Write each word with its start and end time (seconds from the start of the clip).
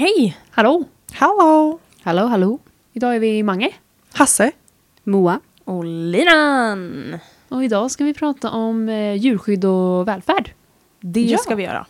Hej! 0.00 0.36
Hallå! 0.50 0.84
Hallå! 1.12 1.78
Hallå, 2.02 2.26
hallå. 2.26 2.58
Idag 2.92 3.16
är 3.16 3.20
vi 3.20 3.42
Mange. 3.42 3.70
Hasse. 4.12 4.52
Moa. 5.04 5.40
Och 5.64 5.84
Linan! 5.84 7.18
Och 7.48 7.64
idag 7.64 7.90
ska 7.90 8.04
vi 8.04 8.14
prata 8.14 8.50
om 8.50 8.88
eh, 8.88 9.14
djurskydd 9.14 9.64
och 9.64 10.08
välfärd. 10.08 10.50
Det 11.00 11.20
Ja. 11.20 11.38
ska 11.38 11.54
vi 11.54 11.62
göra. 11.62 11.86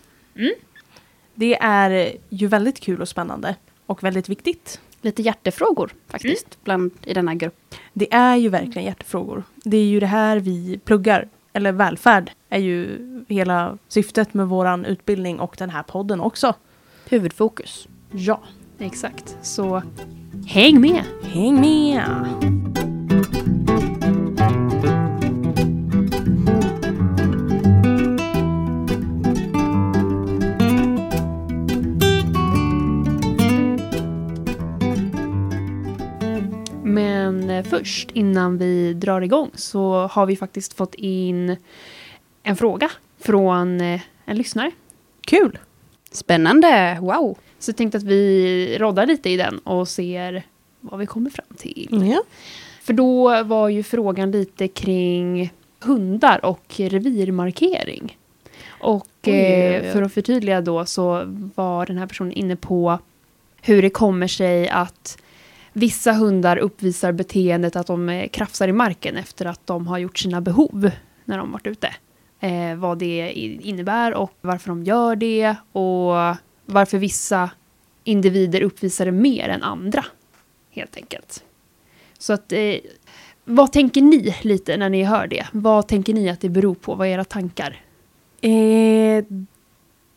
Det 1.35 1.59
är 1.61 2.13
ju 2.29 2.47
väldigt 2.47 2.81
kul 2.81 3.01
och 3.01 3.09
spännande. 3.09 3.57
Och 3.87 4.03
väldigt 4.05 4.29
viktigt. 4.29 4.81
Lite 5.03 5.23
hjärtefrågor 5.23 5.91
faktiskt, 6.09 6.65
bland, 6.65 6.91
i 7.05 7.15
denna 7.15 7.35
grupp. 7.35 7.75
Det 7.93 8.13
är 8.15 8.37
ju 8.37 8.49
verkligen 8.49 8.85
hjärtefrågor. 8.85 9.43
Det 9.55 9.77
är 9.77 9.87
ju 9.87 10.01
det 10.01 10.07
här 10.07 10.37
vi 10.41 10.79
pluggar. 10.85 11.29
Eller 11.53 11.73
välfärd 11.73 12.31
är 12.49 12.59
ju 12.59 12.99
hela 13.29 13.79
syftet 13.89 14.35
med 14.35 14.49
våran 14.49 14.85
utbildning 14.85 15.41
och 15.41 15.55
den 15.59 15.71
här 15.71 15.83
podden 15.83 16.21
också. 16.21 16.55
Huvudfokus. 17.09 17.89
Ja, 18.13 18.41
Exakt. 18.83 19.37
Så 19.43 19.83
häng 20.47 20.81
med! 20.81 21.05
häng 21.23 21.61
med! 21.61 22.05
Men 36.85 37.65
först, 37.65 38.11
innan 38.11 38.59
vi 38.59 38.95
drar 38.95 39.21
igång, 39.21 39.51
så 39.55 39.93
har 39.93 40.27
vi 40.27 40.37
faktiskt 40.37 40.73
fått 40.73 40.95
in 40.95 41.57
en 42.43 42.57
fråga 42.57 42.91
från 43.19 43.81
eh, 43.81 44.01
en 44.25 44.37
lyssnare. 44.37 44.71
Kul! 45.27 45.59
Spännande, 46.11 46.99
wow. 47.01 47.39
Så 47.59 47.71
jag 47.71 47.77
tänkte 47.77 47.99
att 47.99 48.05
vi 48.05 48.77
roddar 48.79 49.07
lite 49.07 49.31
i 49.31 49.37
den 49.37 49.59
och 49.59 49.89
ser 49.89 50.43
vad 50.81 51.01
vi 51.01 51.07
kommer 51.07 51.31
fram 51.31 51.57
till. 51.57 52.11
Ja. 52.13 52.23
För 52.83 52.93
då 52.93 53.43
var 53.43 53.69
ju 53.69 53.83
frågan 53.83 54.31
lite 54.31 54.69
kring 54.69 55.53
hundar 55.81 56.45
och 56.45 56.75
revirmarkering. 56.77 58.19
Och 58.69 59.07
Oj, 59.27 59.33
oj, 59.33 59.35
eh, 59.35 59.83
oj. 59.83 59.93
för 59.93 60.03
att 60.03 60.13
förtydliga 60.13 60.61
då 60.61 60.85
så 60.85 61.23
var 61.55 61.87
den 61.87 61.99
här 61.99 62.07
personen 62.07 62.33
inne 62.33 62.57
på 62.57 62.99
hur 63.63 63.83
det 63.83 63.91
kommer 63.91 64.27
sig 64.27 64.69
att 64.69 65.19
vissa 65.73 66.13
hundar 66.13 66.57
uppvisar 66.57 67.13
beteendet 67.13 67.77
att 67.77 67.87
de 67.87 68.09
eh, 68.09 68.29
krafsar 68.29 68.69
i 68.69 68.73
marken 68.73 69.17
efter 69.17 69.47
att 69.47 69.67
de 69.67 69.87
har 69.87 69.99
gjort 69.99 70.19
sina 70.19 70.41
behov 70.41 70.91
när 71.25 71.39
de 71.39 71.53
varit 71.53 71.67
ute. 71.67 71.95
Eh, 72.41 72.77
vad 72.77 72.99
det 72.99 73.33
innebär 73.63 74.15
och 74.15 74.33
varför 74.41 74.69
de 74.69 74.85
gör 74.85 75.17
det 75.17 75.57
och 75.73 76.37
varför 76.67 76.99
vissa 76.99 77.51
individer 78.05 78.61
uppvisar 78.63 79.07
det 79.07 79.13
mer 79.13 79.49
än 79.49 79.63
andra. 79.63 80.05
Helt 80.71 80.97
enkelt. 80.97 81.45
Så 82.19 82.33
att, 82.33 82.53
eh, 82.53 82.75
vad 83.45 83.73
tänker 83.73 84.03
ni 84.03 84.35
lite 84.43 84.77
när 84.77 84.91
ni 84.91 85.05
hör 85.05 85.27
det? 85.27 85.47
Vad 85.53 85.89
tänker 85.89 86.15
ni 86.15 86.31
att 86.31 86.41
det 86.41 86.49
beror 86.49 86.75
på? 86.75 86.95
Vad 86.95 87.07
är 87.07 87.11
era 87.11 87.25
tankar? 87.25 87.81
Eh, 88.41 89.25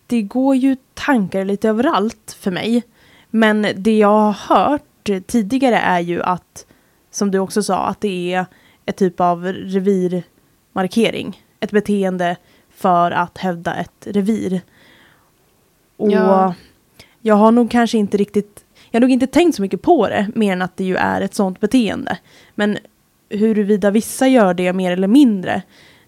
det 0.08 0.22
går 0.22 0.56
ju 0.56 0.78
tankar 0.94 1.46
lite 1.46 1.70
överallt 1.70 2.38
för 2.40 2.52
mig. 2.52 2.84
Men 3.30 3.68
det 3.76 3.98
jag 3.98 4.32
har 4.32 4.56
hört 4.56 5.10
tidigare 5.28 5.78
är 5.78 6.00
ju 6.00 6.22
att, 6.22 6.66
som 7.12 7.32
du 7.32 7.40
också 7.40 7.64
sa, 7.64 7.86
att 7.86 8.02
det 8.02 8.34
är 8.34 8.46
ett 8.86 8.98
typ 8.98 9.20
av 9.20 9.46
revirmarkering. 9.46 11.42
Ett 11.64 11.72
beteende 11.72 12.38
för 12.69 13.11
att 13.11 13.38
hävda 13.38 13.75
ett 13.75 14.08
revir. 14.08 14.61
Och 15.97 16.11
Ja. 16.11 16.53
jag 17.22 17.36
har 17.36 17.52
nog 17.52 17.72
kanske 17.72 17.97
inte 17.97 18.17
riktigt, 18.17 18.66
jag 18.92 19.00
har 19.00 19.02
nog 19.02 19.11
inte 19.11 19.28
tänkt 19.28 19.55
så 19.55 19.61
mycket 19.61 19.81
på 19.81 20.08
det, 20.09 20.28
mer 20.36 20.53
än 20.53 20.61
att 20.61 20.78
det 20.78 20.83
ju 20.83 20.95
är 20.95 21.22
ett 21.22 21.33
sånt 21.33 21.59
beteende. 21.59 22.17
Men 22.55 22.78
huruvida 23.30 23.92
vissa 23.92 24.28
gör 24.28 24.53
det 24.53 24.73
mer 24.73 24.92
eller 24.92 25.08
mindre, 25.08 25.61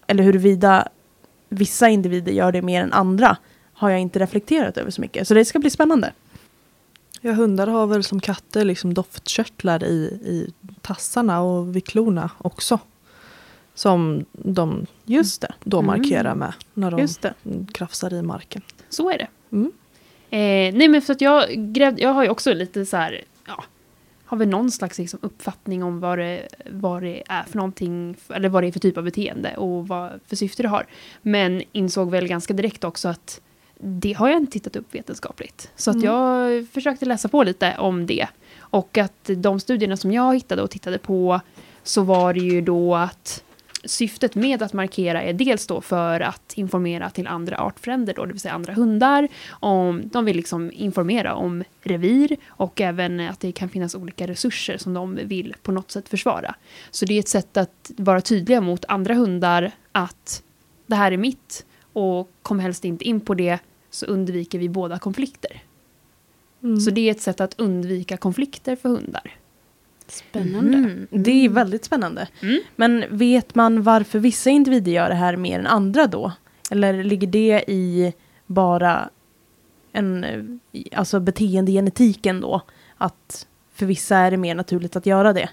eller 0.06 0.24
huruvida 0.24 0.88
vissa 1.48 1.88
individer 1.88 2.32
gör 2.32 2.52
det 2.52 2.62
mer 2.62 2.82
än 2.82 2.92
andra 2.92 3.36
har 3.72 3.90
jag 3.90 4.00
inte 4.00 4.18
reflekterat 4.18 4.76
över 4.76 4.90
så 4.90 5.00
mycket. 5.00 5.28
Så 5.28 5.34
det 5.34 5.44
ska 5.44 5.58
bli 5.58 5.70
spännande. 5.70 6.12
Ja, 7.20 7.32
hundar 7.32 7.66
har 7.66 7.86
väl 7.86 8.04
som 8.04 8.20
katter 8.20 8.64
liksom 8.64 8.94
doftkörtlar 8.94 9.84
i, 9.84 9.96
i 10.24 10.52
tassarna 10.80 11.40
och 11.40 11.76
vid 11.76 11.86
klorna 11.86 12.30
också. 12.38 12.78
Som 13.76 14.24
de 14.32 14.86
Just 15.04 15.40
det. 15.40 15.54
då 15.64 15.78
Mm. 15.78 15.86
markerar 15.86 16.34
med 16.34 16.52
när 16.74 16.90
de 16.90 17.00
Just 17.00 17.22
det. 17.22 17.34
krafsar 17.72 18.14
i 18.14 18.22
marken. 18.22 18.62
Så 18.88 19.10
är 19.10 19.18
det. 19.18 19.26
Mm. 19.52 19.72
Eh, 20.30 20.78
nej 20.78 20.88
men 20.88 21.02
för 21.02 21.12
att 21.12 21.20
jag 21.20 21.48
grävde, 21.50 22.02
jag 22.02 22.12
har 22.12 22.22
ju 22.22 22.28
också 22.28 22.52
lite 22.54 22.86
så 22.86 22.96
här, 22.96 23.20
ja, 23.46 23.64
har 24.24 24.36
väl 24.36 24.48
någon 24.48 24.70
slags 24.70 24.98
liksom 24.98 25.18
uppfattning 25.22 25.82
om 25.84 26.00
vad 26.00 26.18
det, 26.18 26.48
vad 26.70 27.02
det 27.02 27.22
är 27.28 27.42
för 27.42 27.56
någonting, 27.56 28.16
eller 28.28 28.48
vad 28.48 28.62
det 28.62 28.66
är 28.66 28.72
för 28.72 28.80
typ 28.80 28.96
av 28.98 29.04
beteende 29.04 29.56
och 29.56 29.88
vad 29.88 30.20
för 30.26 30.36
syfte 30.36 30.62
det 30.62 30.68
har. 30.68 30.86
Men 31.22 31.62
insåg 31.72 32.10
väl 32.10 32.28
ganska 32.28 32.54
direkt 32.54 32.84
också 32.84 33.08
att 33.08 33.40
det 33.80 34.12
har 34.12 34.28
jag 34.28 34.36
inte 34.36 34.52
tittat 34.52 34.76
upp 34.76 34.94
vetenskapligt. 34.94 35.70
Så 35.76 35.90
att 35.90 35.96
Mm. 35.96 36.06
jag 36.06 36.66
försökte 36.68 37.06
läsa 37.06 37.28
på 37.28 37.42
lite 37.42 37.76
om 37.78 38.06
det. 38.06 38.26
Och 38.58 38.98
att 38.98 39.30
de 39.36 39.60
studierna 39.60 39.96
som 39.96 40.12
jag 40.12 40.34
hittade 40.34 40.62
och 40.62 40.70
tittade 40.70 40.98
på 40.98 41.40
så 41.82 42.02
var 42.02 42.34
det 42.34 42.40
ju 42.40 42.60
då 42.60 42.94
att 42.94 43.42
syftet 43.84 44.34
med 44.34 44.62
att 44.62 44.72
markera 44.72 45.22
är 45.22 45.32
dels 45.32 45.66
då 45.66 45.80
för 45.80 46.20
att 46.20 46.52
informera 46.54 47.10
till 47.10 47.26
andra 47.26 47.58
artfränder, 47.58 48.14
då, 48.14 48.24
det 48.24 48.32
vill 48.32 48.40
säga 48.40 48.54
andra 48.54 48.72
hundar. 48.72 49.28
Om, 49.50 50.08
de 50.08 50.24
vill 50.24 50.36
liksom 50.36 50.72
informera 50.72 51.34
om 51.34 51.64
revir 51.82 52.36
och 52.46 52.80
även 52.80 53.20
att 53.20 53.40
det 53.40 53.52
kan 53.52 53.68
finnas 53.68 53.94
olika 53.94 54.26
resurser 54.26 54.78
som 54.78 54.94
de 54.94 55.18
vill 55.24 55.54
på 55.62 55.72
något 55.72 55.90
sätt 55.90 56.08
försvara. 56.08 56.54
Så 56.90 57.04
det 57.04 57.14
är 57.14 57.18
ett 57.18 57.28
sätt 57.28 57.56
att 57.56 57.90
vara 57.96 58.20
tydliga 58.20 58.60
mot 58.60 58.84
andra 58.88 59.14
hundar 59.14 59.70
att 59.92 60.42
det 60.86 60.94
här 60.94 61.12
är 61.12 61.16
mitt 61.16 61.66
och 61.92 62.30
kom 62.42 62.60
helst 62.60 62.84
inte 62.84 63.04
in 63.04 63.20
på 63.20 63.34
det 63.34 63.58
så 63.90 64.06
undviker 64.06 64.58
vi 64.58 64.68
båda 64.68 64.98
konflikter. 64.98 65.62
Mm. 66.62 66.80
Så 66.80 66.90
det 66.90 67.00
är 67.00 67.10
ett 67.10 67.20
sätt 67.20 67.40
att 67.40 67.60
undvika 67.60 68.16
konflikter 68.16 68.76
för 68.76 68.88
hundar. 68.88 69.36
Spännande. 70.08 70.78
Mm. 70.78 71.06
Det 71.10 71.44
är 71.44 71.48
väldigt 71.48 71.84
spännande. 71.84 72.28
Mm. 72.42 72.60
Men 72.76 73.04
vet 73.10 73.54
man 73.54 73.82
varför 73.82 74.18
vissa 74.18 74.50
individer 74.50 74.92
gör 74.92 75.08
det 75.08 75.14
här 75.14 75.36
mer 75.36 75.58
än 75.58 75.66
andra 75.66 76.06
då? 76.06 76.32
Eller 76.70 77.04
ligger 77.04 77.26
det 77.26 77.64
i 77.68 78.14
bara 78.46 79.10
en 79.92 80.24
eh, 80.24 80.42
alltså 80.98 81.20
beteendegenetiken 81.20 82.40
då? 82.40 82.62
Att 82.96 83.46
för 83.74 83.86
vissa 83.86 84.16
är 84.16 84.30
det 84.30 84.36
mer 84.36 84.54
naturligt 84.54 84.96
att 84.96 85.06
göra 85.06 85.32
det. 85.32 85.48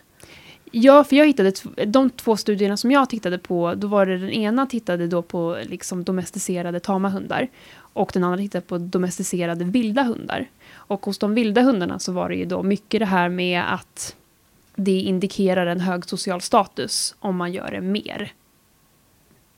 Ja, 0.76 1.04
för 1.04 1.16
jag 1.16 1.26
hittade 1.26 1.54
de 1.86 2.10
två 2.10 2.38
studierna 2.38 2.78
som 2.78 2.92
jag 2.92 3.10
tittade 3.10 3.38
på, 3.38 3.74
då 3.76 3.88
var 3.88 4.06
det 4.06 4.18
den 4.18 4.30
ena 4.30 4.66
tittade 4.66 5.08
då 5.08 5.22
på 5.22 5.58
liksom 5.64 6.04
domesticerade 6.04 6.80
tama 6.80 7.10
hundar 7.10 7.48
och 7.76 8.12
den 8.14 8.24
andra 8.24 8.38
tittade 8.38 8.66
på 8.66 8.78
domesticerade 8.78 9.66
vilda 9.66 10.04
hundar. 10.04 10.50
Och 10.72 11.06
hos 11.06 11.18
de 11.18 11.34
vilda 11.34 11.62
hundarna 11.62 12.00
så 12.00 12.12
var 12.12 12.30
det 12.30 12.36
ju 12.36 12.46
då 12.46 12.64
mycket 12.64 13.00
det 13.00 13.06
här 13.06 13.30
med 13.30 13.74
att 13.74 14.16
det 14.76 15.00
indikerar 15.00 15.66
en 15.66 15.80
hög 15.80 16.06
social 16.06 16.42
status 16.42 17.16
om 17.20 17.36
man 17.36 17.54
gör 17.54 17.72
det 17.72 17.82
mer. 17.82 18.34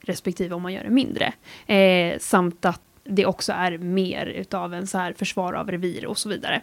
Respektive 0.02 0.56
om 0.56 0.62
man 0.62 0.74
gör 0.74 0.84
det 0.84 0.90
mindre. 0.90 1.34
Eh, 1.68 2.20
samt 2.20 2.66
att 2.66 2.82
det 3.04 3.26
också 3.26 3.54
är 3.54 3.78
mer 3.78 4.26
utav 4.26 4.74
en 4.74 4.88
så 4.88 4.98
här 4.98 5.14
försvar 5.14 5.54
av 5.54 5.72
revir 5.72 6.06
och 6.06 6.18
så 6.18 6.30
vidare. 6.30 6.62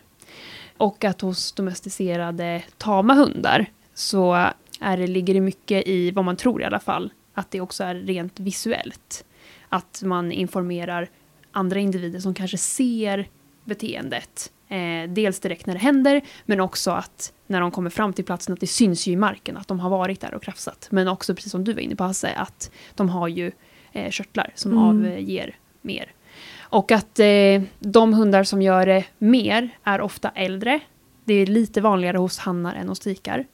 Och 0.77 1.05
att 1.05 1.21
hos 1.21 1.53
domesticerade 1.53 2.63
tama 2.79 3.15
hundar 3.15 3.67
så 3.95 4.51
är 4.81 4.97
det, 4.97 5.07
ligger 5.07 5.35
det 5.35 5.41
mycket 5.41 5.89
i, 5.89 6.11
vad 6.11 6.25
man 6.25 6.37
tror 6.37 6.63
i 6.63 6.65
alla 6.65 6.81
fall, 6.81 7.13
att 7.35 7.51
det 7.51 7.61
också 7.61 7.85
är 7.85 7.95
rent 7.95 8.41
visuellt. 8.41 9.25
Att 9.69 10.03
man 10.05 10.33
informerar 10.33 11.09
andra 11.53 11.81
individer 11.81 12.21
som 12.21 12.35
kanske 12.35 12.59
ser 12.59 13.29
beteendet. 13.65 14.53
Eh, 14.73 15.09
dels 15.09 15.41
direkt 15.41 15.67
när 15.67 15.75
det 15.75 15.81
händer, 15.81 16.21
men 16.45 16.61
också 16.61 16.91
att 16.91 17.33
när 17.47 17.61
de 17.61 17.71
kommer 17.71 17.91
fram 17.91 18.13
till 18.13 18.25
platsen 18.25 18.53
att 18.53 18.61
det 18.61 18.67
syns 18.67 19.07
ju 19.07 19.13
i 19.13 19.17
marken 19.17 19.57
att 19.57 19.69
de 19.69 19.81
har 19.81 19.91
varit 19.91 20.21
där 20.21 20.35
och 20.35 20.43
krafsat. 20.43 20.89
Men 20.91 21.09
också, 21.09 21.35
precis 21.35 21.53
som 21.53 21.65
du 21.65 21.73
var 21.73 21.81
inne 21.81 21.97
på 21.97 22.05
Hasse, 22.05 22.33
att 22.37 22.71
de 22.95 23.09
har 23.09 23.29
ju 23.29 23.53
eh, 23.93 24.11
körtlar 24.11 24.53
som 24.55 24.73
Mm. 24.73 24.85
avger 24.85 25.57
mer. 25.81 26.13
Och 26.61 26.93
att 26.93 27.19
eh, 27.19 27.63
de 27.79 28.15
hundar 28.15 28.45
som 28.45 28.63
gör 28.63 28.87
det 28.87 29.05
mer 29.19 29.69
är 29.85 30.01
ofta 30.01 30.31
äldre. 30.35 30.81
Det 31.25 31.35
är 31.35 31.47
lite 31.47 31.81
vanligare 31.81 32.19
hos 32.19 32.39
hannar 32.39 32.75
än 32.75 32.89
hos 32.89 33.01
tikar. 33.01 33.45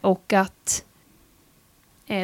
Och 0.00 0.32
att 0.32 0.84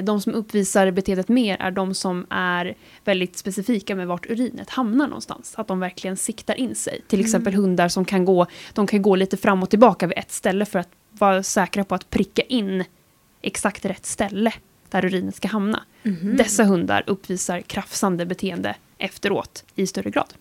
de 0.04 0.20
som 0.20 0.34
uppvisar 0.34 0.90
beteendet 0.90 1.28
mer 1.28 1.56
är 1.60 1.70
de 1.70 1.94
som 1.94 2.26
är 2.30 2.74
väldigt 3.04 3.36
specifika 3.36 3.94
med 3.94 4.06
vart 4.06 4.26
urinet 4.26 4.70
hamnar 4.70 5.06
någonstans. 5.06 5.54
Att 5.56 5.68
de 5.68 5.80
verkligen 5.80 6.16
siktar 6.16 6.54
in 6.54 6.74
sig. 6.74 7.00
Till 7.08 7.20
exempel 7.20 7.54
hundar 7.54 7.88
som 7.88 8.04
kan 8.04 8.24
gå, 8.24 8.46
de 8.72 8.86
kan 8.86 9.02
gå 9.02 9.16
lite 9.16 9.36
fram 9.36 9.62
och 9.62 9.70
tillbaka 9.70 10.06
vid 10.06 10.18
ett 10.18 10.32
ställe 10.32 10.64
för 10.64 10.78
att 10.78 10.88
vara 11.10 11.42
säkra 11.42 11.84
på 11.84 11.94
att 11.94 12.10
pricka 12.10 12.42
in 12.42 12.84
exakt 13.42 13.84
rätt 13.84 14.06
ställe 14.06 14.52
där 14.90 15.04
urinet 15.04 15.34
ska 15.34 15.48
hamna. 15.48 15.82
Mhm. 16.02 16.36
Dessa 16.36 16.64
hundar 16.64 17.04
uppvisar 17.06 17.60
krafsande 17.60 18.26
beteende 18.26 18.74
efteråt 18.98 19.64
i 19.74 19.86
större 19.86 20.10
grad. 20.10 20.34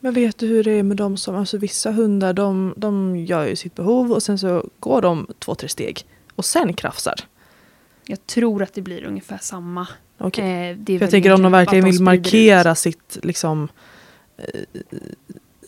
Men 0.00 0.14
vet 0.14 0.38
du 0.38 0.46
hur 0.46 0.64
det 0.64 0.70
är 0.70 0.82
med 0.82 0.96
de 0.96 1.16
som, 1.16 1.36
alltså 1.36 1.58
vissa 1.58 1.90
hundar 1.90 2.32
de, 2.32 2.74
de 2.76 3.16
gör 3.16 3.46
ju 3.46 3.56
sitt 3.56 3.74
behov 3.74 4.12
och 4.12 4.22
sen 4.22 4.38
så 4.38 4.68
går 4.80 5.02
de 5.02 5.26
två, 5.38 5.54
tre 5.54 5.68
steg 5.68 6.06
och 6.34 6.44
sen 6.44 6.74
krafsar. 6.74 7.14
Jag 8.06 8.26
tror 8.26 8.62
att 8.62 8.74
det 8.74 8.82
blir 8.82 9.04
ungefär 9.04 9.38
samma. 9.38 9.88
Okej. 10.18 10.78
Eh, 10.88 10.94
jag 11.00 11.10
tänker 11.10 11.32
om 11.32 11.42
de 11.42 11.52
verkligen 11.52 11.84
vill 11.84 12.02
markera 12.02 12.72
ut. 12.72 12.78
sitt, 12.78 13.18
liksom, 13.22 13.68
eh, 14.36 14.60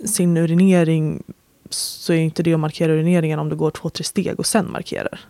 sin 0.04 0.36
urinering 0.36 1.22
så 1.70 2.12
är 2.12 2.16
inte 2.16 2.42
det 2.42 2.54
att 2.54 2.60
markera 2.60 2.92
urineringen 2.92 3.38
om 3.38 3.48
du 3.48 3.56
går 3.56 3.70
två, 3.70 3.90
tre 3.90 4.04
steg 4.04 4.38
och 4.38 4.46
sen 4.46 4.72
markerar. 4.72 5.20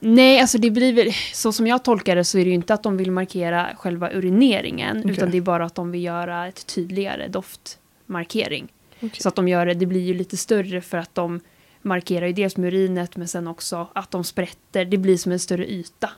Nej, 0.00 0.40
alltså 0.40 0.58
det 0.58 0.70
blir 0.70 0.92
väl, 0.92 1.12
så 1.32 1.52
som 1.52 1.66
jag 1.66 1.84
tolkar 1.84 2.16
det 2.16 2.24
så 2.24 2.38
är 2.38 2.44
det 2.44 2.48
ju 2.48 2.54
inte 2.54 2.74
att 2.74 2.82
de 2.82 2.96
vill 2.96 3.10
markera 3.10 3.68
själva 3.76 4.10
urineringen, 4.12 4.98
Okej. 4.98 5.10
utan 5.10 5.30
det 5.30 5.36
är 5.36 5.40
bara 5.42 5.64
att 5.64 5.74
de 5.74 5.90
vill 5.90 6.04
göra 6.04 6.46
ett 6.46 6.66
tydligare 6.66 7.28
doftmarkering. 7.28 8.68
Okej. 8.96 9.20
Så 9.20 9.28
att 9.28 9.34
de 9.34 9.48
gör 9.48 9.66
det, 9.66 9.74
det 9.74 9.86
blir 9.86 10.00
ju 10.00 10.14
lite 10.14 10.36
större 10.36 10.80
för 10.80 10.98
att 10.98 11.14
de 11.14 11.40
markerar 11.82 12.26
ju 12.26 12.32
dels 12.32 12.56
med 12.56 12.74
urinet 12.74 13.16
men 13.16 13.28
sen 13.28 13.46
också 13.46 13.88
att 13.92 14.10
de 14.10 14.24
sprätter, 14.24 14.84
det 14.84 14.96
blir 14.96 15.16
som 15.16 15.32
en 15.32 15.38
större 15.38 15.72
yta. 15.72 16.10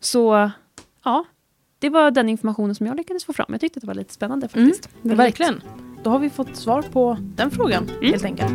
Så 0.00 0.50
ja, 1.04 1.24
det 1.78 1.88
var 1.90 2.10
den 2.10 2.28
informationen 2.28 2.74
som 2.74 2.86
jag 2.86 2.96
lyckades 2.96 3.24
få 3.24 3.32
fram. 3.32 3.46
Jag 3.48 3.60
tyckte 3.60 3.78
att 3.78 3.80
det 3.82 3.86
var 3.86 3.94
lite 3.94 4.14
spännande 4.14 4.48
Mm. 4.54 4.66
faktiskt. 4.68 4.88
Verkligen. 5.02 5.62
Då 6.02 6.10
har 6.10 6.18
vi 6.18 6.30
fått 6.30 6.56
svar 6.56 6.82
på 6.82 7.16
den 7.20 7.50
frågan 7.50 7.88
Mm. 7.88 8.10
helt 8.12 8.24
enkelt. 8.24 8.52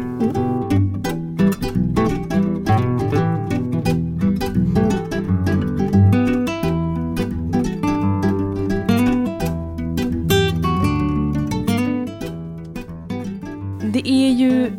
Det 13.94 14.10
är 14.10 14.30
ju 14.30 14.72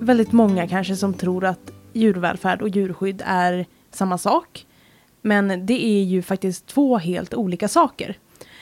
väldigt 0.00 0.32
många 0.32 0.68
kanske 0.68 0.96
som 0.96 1.14
tror 1.14 1.44
att 1.44 1.72
djurvälfärd 1.92 2.62
och 2.62 2.68
djurskydd 2.68 3.22
är 3.26 3.66
samma 3.90 4.18
sak. 4.18 4.66
Men 5.22 5.66
det 5.66 5.84
är 5.84 6.02
ju 6.02 6.22
faktiskt 6.22 6.66
två 6.66 6.98
helt 6.98 7.34
olika 7.34 7.68
saker. 7.68 8.18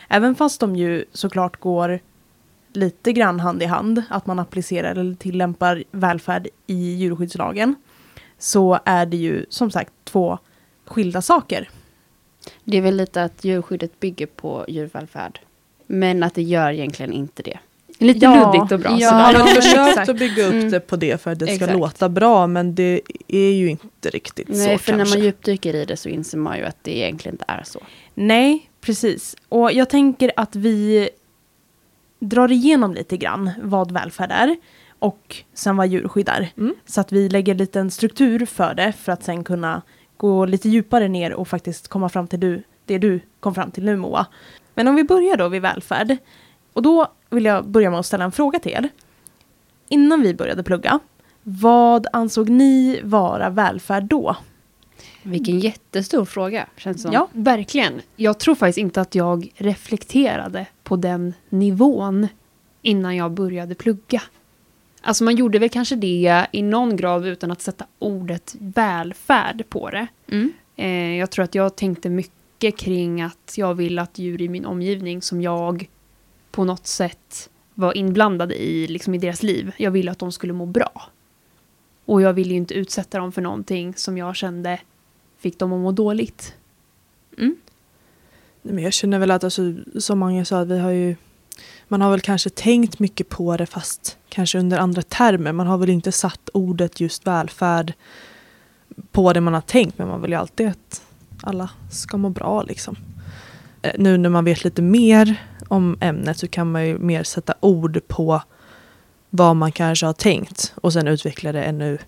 Även 0.08 0.35
fast 0.35 0.61
de 0.61 0.76
ju 0.76 1.05
såklart 1.12 1.61
går 1.61 2.00
lite 2.73 3.12
grann 3.12 3.41
hand 3.41 3.62
i 3.62 3.67
hand, 3.67 4.03
att 4.08 4.26
man 4.26 4.38
applicerar 4.38 4.91
eller 4.91 5.14
tillämpar 5.14 5.85
välfärd 5.91 6.49
i 6.67 6.94
djurskyddslagen, 6.94 7.75
så 8.38 8.79
är 8.85 9.06
det 9.06 9.17
ju 9.17 9.47
som 9.49 9.70
sagt 9.70 9.93
två 10.05 10.38
skilda 10.85 11.23
saker. 11.23 11.69
Det 12.64 12.76
är 12.76 12.82
väl 12.82 12.97
lite 12.97 13.23
att 13.23 13.44
djurskyddet 13.44 14.00
bygger 14.00 14.26
på 14.26 14.64
djurvälfärd. 14.69 15.41
Men 15.87 16.23
att 16.23 16.35
det 16.35 16.43
gör 16.43 16.73
egentligen 16.73 17.12
inte 17.12 17.43
det. 17.43 17.59
Lite 17.98 18.25
Ja, 18.25 18.52
luddigt 18.52 18.72
och 18.72 18.81
bra. 18.81 18.96
ja, 19.00 19.12
Man 19.12 19.34
har 19.34 19.46
försökt 19.46 20.08
att 20.08 20.19
bygga 20.19 20.46
upp 20.46 20.52
Mm. 20.52 20.70
det 20.70 20.81
på 20.81 20.96
det 20.96 21.20
för 21.22 21.32
att 21.32 21.38
det 21.38 21.46
ska 21.46 21.54
Exakt. 21.54 21.72
låta 21.72 22.08
bra 22.08 22.46
men 22.46 22.75
det 22.75 23.00
är 23.28 23.50
ju 23.52 23.70
inte 23.70 24.10
riktigt 24.10 24.48
Nej, 24.48 24.56
så 24.58 24.64
för 24.64 24.69
kanske. 24.93 24.93
när 24.96 25.04
man 25.06 25.20
djupdyker 25.25 25.75
i 25.75 25.84
det 25.84 25.96
så 25.96 26.08
inser 26.08 26.38
man 26.38 26.58
ju 26.58 26.64
att 26.64 26.76
det 26.82 26.96
egentligen 26.96 27.34
inte 27.34 27.44
är 27.48 27.62
så. 27.64 27.81
Nej, 28.14 28.70
precis. 28.81 29.37
Och 29.48 29.72
jag 29.72 29.90
tänker 29.90 30.32
att 30.37 30.56
vi 30.56 31.08
drar 32.20 32.52
igenom 32.52 32.94
lite 32.94 33.16
grann 33.16 33.50
vad 33.62 33.90
välfärd 33.93 34.31
är 34.32 34.56
och 34.99 35.37
sen 35.54 35.76
vad 35.76 35.87
djurskydd 35.88 36.28
är. 36.28 36.49
Mm. 36.56 36.75
Så 36.87 37.00
att 37.00 37.12
vi 37.12 37.28
lägger 37.28 37.54
lite 37.54 37.81
en 37.81 37.90
struktur 37.90 38.46
för 38.46 38.75
det 38.75 38.92
för 38.92 39.12
att 39.12 39.22
sen 39.25 39.44
kunna 39.44 39.82
gå 40.16 40.44
lite 40.46 40.69
djupare 40.69 41.08
ner 41.08 41.32
och 41.32 41.49
faktiskt 41.49 41.88
komma 41.88 42.08
fram 42.08 42.26
till 42.28 42.40
du, 42.40 42.62
det 42.84 42.99
du 42.99 43.20
kom 43.40 43.54
fram 43.54 43.70
till 43.70 43.84
nu 43.84 43.96
Moa. 43.96 44.26
Men 44.75 44.88
om 44.88 44.94
vi 44.94 45.04
börjar 45.04 45.37
då 45.37 45.49
vid 45.49 45.62
välfärd. 45.62 46.16
Och 46.76 46.82
då 46.82 47.06
vill 47.31 47.44
jag 47.44 47.69
börja 47.69 47.90
med 47.90 48.00
att 48.00 48.06
ställa 48.06 48.25
en 48.25 48.32
fråga 48.32 48.58
till 48.58 48.73
er. 48.73 48.88
Innan 49.88 50.23
vi 50.23 50.34
började 50.34 50.62
plugga, 50.62 50.99
vad 51.43 52.06
ansåg 52.12 52.49
ni 52.49 53.00
vara 53.05 53.50
välfärd 53.50 54.05
då? 54.05 54.37
Vilken 55.23 55.61
jättestor 55.61 56.25
fråga, 56.25 56.67
känns 56.76 57.02
som. 57.02 57.12
Ja, 57.12 57.28
verkligen. 57.32 58.00
Jag 58.17 58.38
tror 58.38 58.55
faktiskt 58.55 58.78
inte 58.78 59.00
att 59.00 59.14
jag 59.14 59.49
reflekterade 59.55 60.67
på 60.82 60.96
den 60.96 61.34
nivån 61.49 62.28
innan 62.82 63.17
jag 63.17 63.31
började 63.32 63.75
plugga. 63.75 64.23
Alltså 65.00 65.25
man 65.25 65.37
gjorde 65.37 65.58
väl 65.58 65.69
kanske 65.69 65.96
det 65.96 66.46
i 66.52 66.62
någon 66.62 66.96
grad 66.96 67.26
utan 67.26 67.50
att 67.50 67.62
sätta 67.62 67.87
ordet 67.99 68.56
välfärd 68.58 69.64
på 69.69 69.90
det. 69.90 70.06
Mm. 70.28 70.52
Eh, 70.76 71.19
jag 71.19 71.31
tror 71.31 71.44
att 71.44 71.55
jag 71.55 71.76
tänkte 71.76 72.11
mycket 72.11 72.78
kring 72.78 73.23
att 73.23 73.55
jag 73.56 73.75
vill 73.75 73.99
att 73.99 74.19
djur 74.19 74.43
i 74.43 74.49
min 74.49 74.67
omgivning 74.67 75.23
som 75.23 75.43
jag 75.43 75.88
på 76.56 76.64
något 76.64 76.87
sätt 76.87 77.50
var 77.75 77.97
inblandade 77.97 78.62
i, 78.62 78.87
liksom 78.87 79.14
i 79.14 79.19
deras 79.19 79.43
liv. 79.43 79.73
Jag 79.76 79.91
ville 79.91 80.11
att 80.11 80.19
de 80.19 80.32
skulle 80.32 80.53
må 80.53 80.67
bra. 80.67 81.03
Och 82.05 82.23
jag 82.23 82.32
ville 82.32 82.50
ju 82.50 82.56
inte 82.56 82.75
utsätta 82.75 83.19
dem 83.19 83.32
för 83.32 83.43
någonting 83.43 83.94
som 83.94 84.19
jag 84.19 84.37
kände 84.37 84.81
fick 85.38 85.58
dem 85.58 85.73
att 85.73 85.81
må 85.81 85.93
dåligt. 85.93 86.55
Nej, 87.37 87.55
Men 88.62 88.85
jag 88.85 88.93
känner 88.93 89.19
väl 89.19 89.31
att 89.31 89.44
alltså, 89.44 89.75
som 89.99 90.19
många 90.19 90.44
sa, 90.44 90.61
att 90.61 90.69
vi 90.69 90.79
har 90.79 90.91
ju 90.91 91.17
man 91.88 92.00
har 92.00 92.11
väl 92.11 92.20
kanske 92.20 92.50
tänkt 92.50 92.99
mycket 92.99 93.29
på 93.29 93.56
det 93.56 93.67
fast 93.67 94.19
kanske 94.29 94.59
under 94.59 94.79
andra 94.79 95.02
termer. 95.02 95.52
Man 95.52 95.67
har 95.67 95.79
väl 95.79 95.91
inte 95.91 96.12
satt 96.12 96.49
ordet 96.52 97.00
just 97.00 97.26
välfärd 97.26 97.93
på 99.11 99.32
det 99.32 99.41
man 99.41 99.55
har 99.55 99.61
tänkt 99.61 99.99
men 99.99 100.09
man 100.09 100.23
vill 100.23 100.31
ju 100.31 100.37
alltid 100.37 100.69
att 100.69 101.02
alla 101.43 101.70
ska 101.91 102.17
må 102.17 102.29
bra 102.29 102.62
liksom. 102.62 102.97
Eh, 103.82 103.93
Nu 103.99 104.17
när 104.19 104.31
man 104.31 104.44
vet 104.44 104.64
lite 104.64 104.82
mer 104.82 105.37
om 105.68 105.98
ämnet 106.00 106.38
så 106.38 106.48
kan 106.48 106.72
man 106.72 106.86
ju 106.86 106.98
mer 106.98 107.22
sätta 107.22 107.54
ord 107.60 108.00
på 108.06 108.42
vad 109.30 109.56
man 109.56 109.72
kanske 109.72 110.06
har 110.06 110.12
tänkt 110.12 110.74
och 110.74 110.92
sen 110.92 111.08
utveckla 111.08 111.52
det 111.52 111.62
ännu 111.62 111.98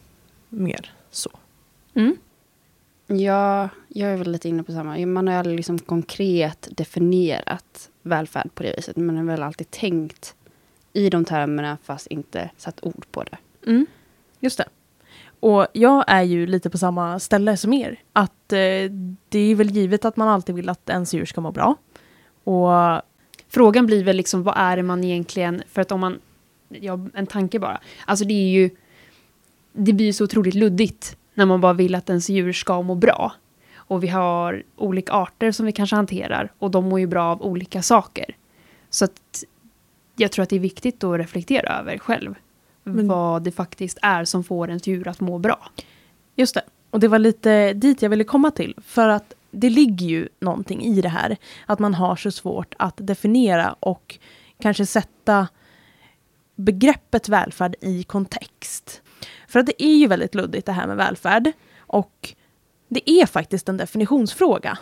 mer 0.49 0.93
så. 1.11 1.31
Mm. 1.95 2.17
Ja, 3.07 3.69
jag 3.89 4.11
är 4.11 4.17
väl 4.17 4.33
lite 4.33 4.49
inne 4.49 4.63
på 4.63 4.73
samma. 4.73 5.07
Man 5.07 5.29
har 5.29 5.35
aldrig 5.35 5.57
liksom 5.57 5.79
konkret 5.79 6.69
definierat 6.71 7.91
välfärd 8.03 8.55
på 8.55 8.63
det 8.63 8.75
viset. 8.77 8.97
Man 8.97 9.17
har 9.17 9.25
väl 9.25 9.43
alltid 9.43 9.71
tänkt 9.71 10.35
i 10.93 11.11
de 11.11 11.25
termerna 11.25 11.79
fast 11.83 12.07
inte 12.07 12.51
satt 12.57 12.85
ord 12.85 13.07
på 13.11 13.23
det. 13.23 13.39
Mm, 13.67 13.87
just 14.41 14.59
det. 14.59 14.69
Och 15.41 15.67
jag 15.73 16.05
är 16.07 16.23
ju 16.23 16.47
lite 16.47 16.71
på 16.71 16.79
samma 16.79 17.19
ställe 17.19 17.57
som 17.57 17.73
er. 17.73 18.01
Att 18.13 18.53
eh, 18.53 18.91
det 19.29 19.39
är 19.39 19.55
väl 19.55 19.71
givet 19.71 20.05
att 20.05 20.17
man 20.17 20.29
alltid 20.29 20.55
vill 20.55 20.69
att 20.69 20.91
ens 20.91 21.15
djur 21.15 21.25
ska 21.25 21.41
må 21.41 21.51
bra. 21.51 21.75
Och 22.45 23.03
Frågan 23.49 23.87
blir 23.87 24.05
väl 24.05 24.17
liksom 24.17 24.43
vad 24.43 24.55
är 24.57 24.77
det 24.77 24.83
man 24.83 25.05
egentligen, 25.05 25.63
för 25.69 25.83
att 25.83 25.93
om 25.93 26.01
man, 26.01 26.19
ja, 26.69 27.01
en 27.15 27.27
tanke 27.27 27.59
bara. 27.59 27.81
Alltså 28.07 28.25
det 28.25 28.35
är 28.35 28.49
ju, 28.49 28.71
det 29.73 29.93
blir 29.93 30.07
ju 30.07 30.13
så 30.13 30.25
otroligt 30.25 30.55
luddigt 30.55 31.17
när 31.35 31.47
man 31.47 31.61
bara 31.61 31.73
vill 31.73 31.95
att 31.95 32.09
ens 32.09 32.29
djur 32.29 32.53
ska 32.53 32.83
må 32.83 32.95
bra. 32.95 33.33
Och 33.77 34.05
vi 34.05 34.09
har 34.09 34.63
olika 34.77 35.13
arter 35.13 35.53
som 35.53 35.67
vi 35.67 35.73
kanske 35.73 35.97
hanterar 35.97 36.53
och 36.59 36.71
de 36.71 36.85
mår 36.89 37.01
ju 37.01 37.07
bra 37.07 37.25
av 37.25 37.43
olika 37.43 37.83
saker. 37.83 38.37
Så 38.91 39.05
att 39.05 39.45
jag 40.17 40.33
tror 40.33 40.43
att 40.43 40.49
det 40.49 40.57
är 40.57 40.61
viktigt 40.61 41.05
att 41.05 41.19
reflektera 41.19 41.79
över 41.79 41.99
själv. 41.99 42.35
Men- 42.85 43.09
Vad 43.09 43.43
det 43.43 43.51
faktiskt 43.53 43.99
är 44.03 44.25
som 44.25 44.45
får 44.45 44.69
ens 44.69 44.87
djur 44.87 45.09
att 45.09 45.21
må 45.21 45.39
bra. 45.39 45.71
just 46.37 46.55
det. 46.55 46.63
Och 46.91 47.01
det 47.01 47.09
var 47.09 47.19
lite 47.19 47.73
dit 47.73 48.03
jag 48.03 48.11
ville 48.11 48.25
komma 48.25 48.51
till. 48.51 48.75
För 48.85 49.09
att 49.09 49.35
det 49.51 49.71
ligger 49.71 50.07
ju 50.07 50.29
någonting 50.41 50.83
i 50.83 51.01
det 51.01 51.09
här. 51.09 51.37
Att 51.67 51.79
man 51.79 51.95
har 51.95 52.17
så 52.17 52.31
svårt 52.31 52.75
att 52.79 52.95
definiera 52.97 53.73
och 53.81 54.19
kanske 54.61 54.87
sätta 54.87 55.49
begreppet 56.57 57.29
välfärd 57.29 57.77
i 57.81 58.03
kontext. 58.03 59.03
För 59.49 59.61
att 59.61 59.67
det 59.67 59.83
är 59.83 59.97
ju 59.97 60.07
väldigt 60.07 60.35
luddigt 60.35 60.67
det 60.67 60.73
här 60.73 60.87
med 60.87 60.97
välfärd. 60.97 61.53
Och 61.79 62.35
det 62.89 63.11
är 63.11 63.27
faktiskt 63.27 63.69
en 63.69 63.77
definitionsfråga. 63.77 64.79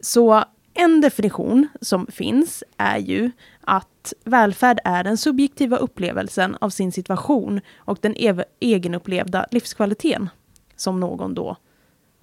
Så 0.00 0.44
en 0.74 1.00
definition 1.00 1.68
som 1.80 2.06
finns 2.06 2.64
är 2.76 2.98
ju 2.98 3.30
att 3.60 4.12
välfärd 4.24 4.80
är 4.84 5.04
den 5.04 5.16
subjektiva 5.16 5.76
upplevelsen 5.76 6.56
av 6.60 6.70
sin 6.70 6.92
situation 6.92 7.60
och 7.76 7.98
den 8.00 8.14
ev- 8.14 8.44
egenupplevda 8.60 9.46
livskvaliteten 9.50 10.30
som 10.76 11.00
någon 11.00 11.34
då 11.34 11.56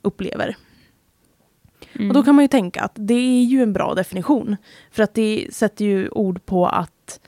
upplever. 0.01 0.55
Och 1.93 2.13
då 2.13 2.23
kan 2.23 2.35
man 2.35 2.43
ju 2.43 2.47
tänka 2.47 2.81
att 2.81 2.91
det 2.95 3.13
är 3.13 3.43
ju 3.43 3.63
en 3.63 3.73
bra 3.73 3.93
definition. 3.93 4.57
För 4.91 5.03
att 5.03 5.13
det 5.13 5.47
sätter 5.51 5.85
ju 5.85 6.09
ord 6.09 6.45
på 6.45 6.67
att 6.67 7.19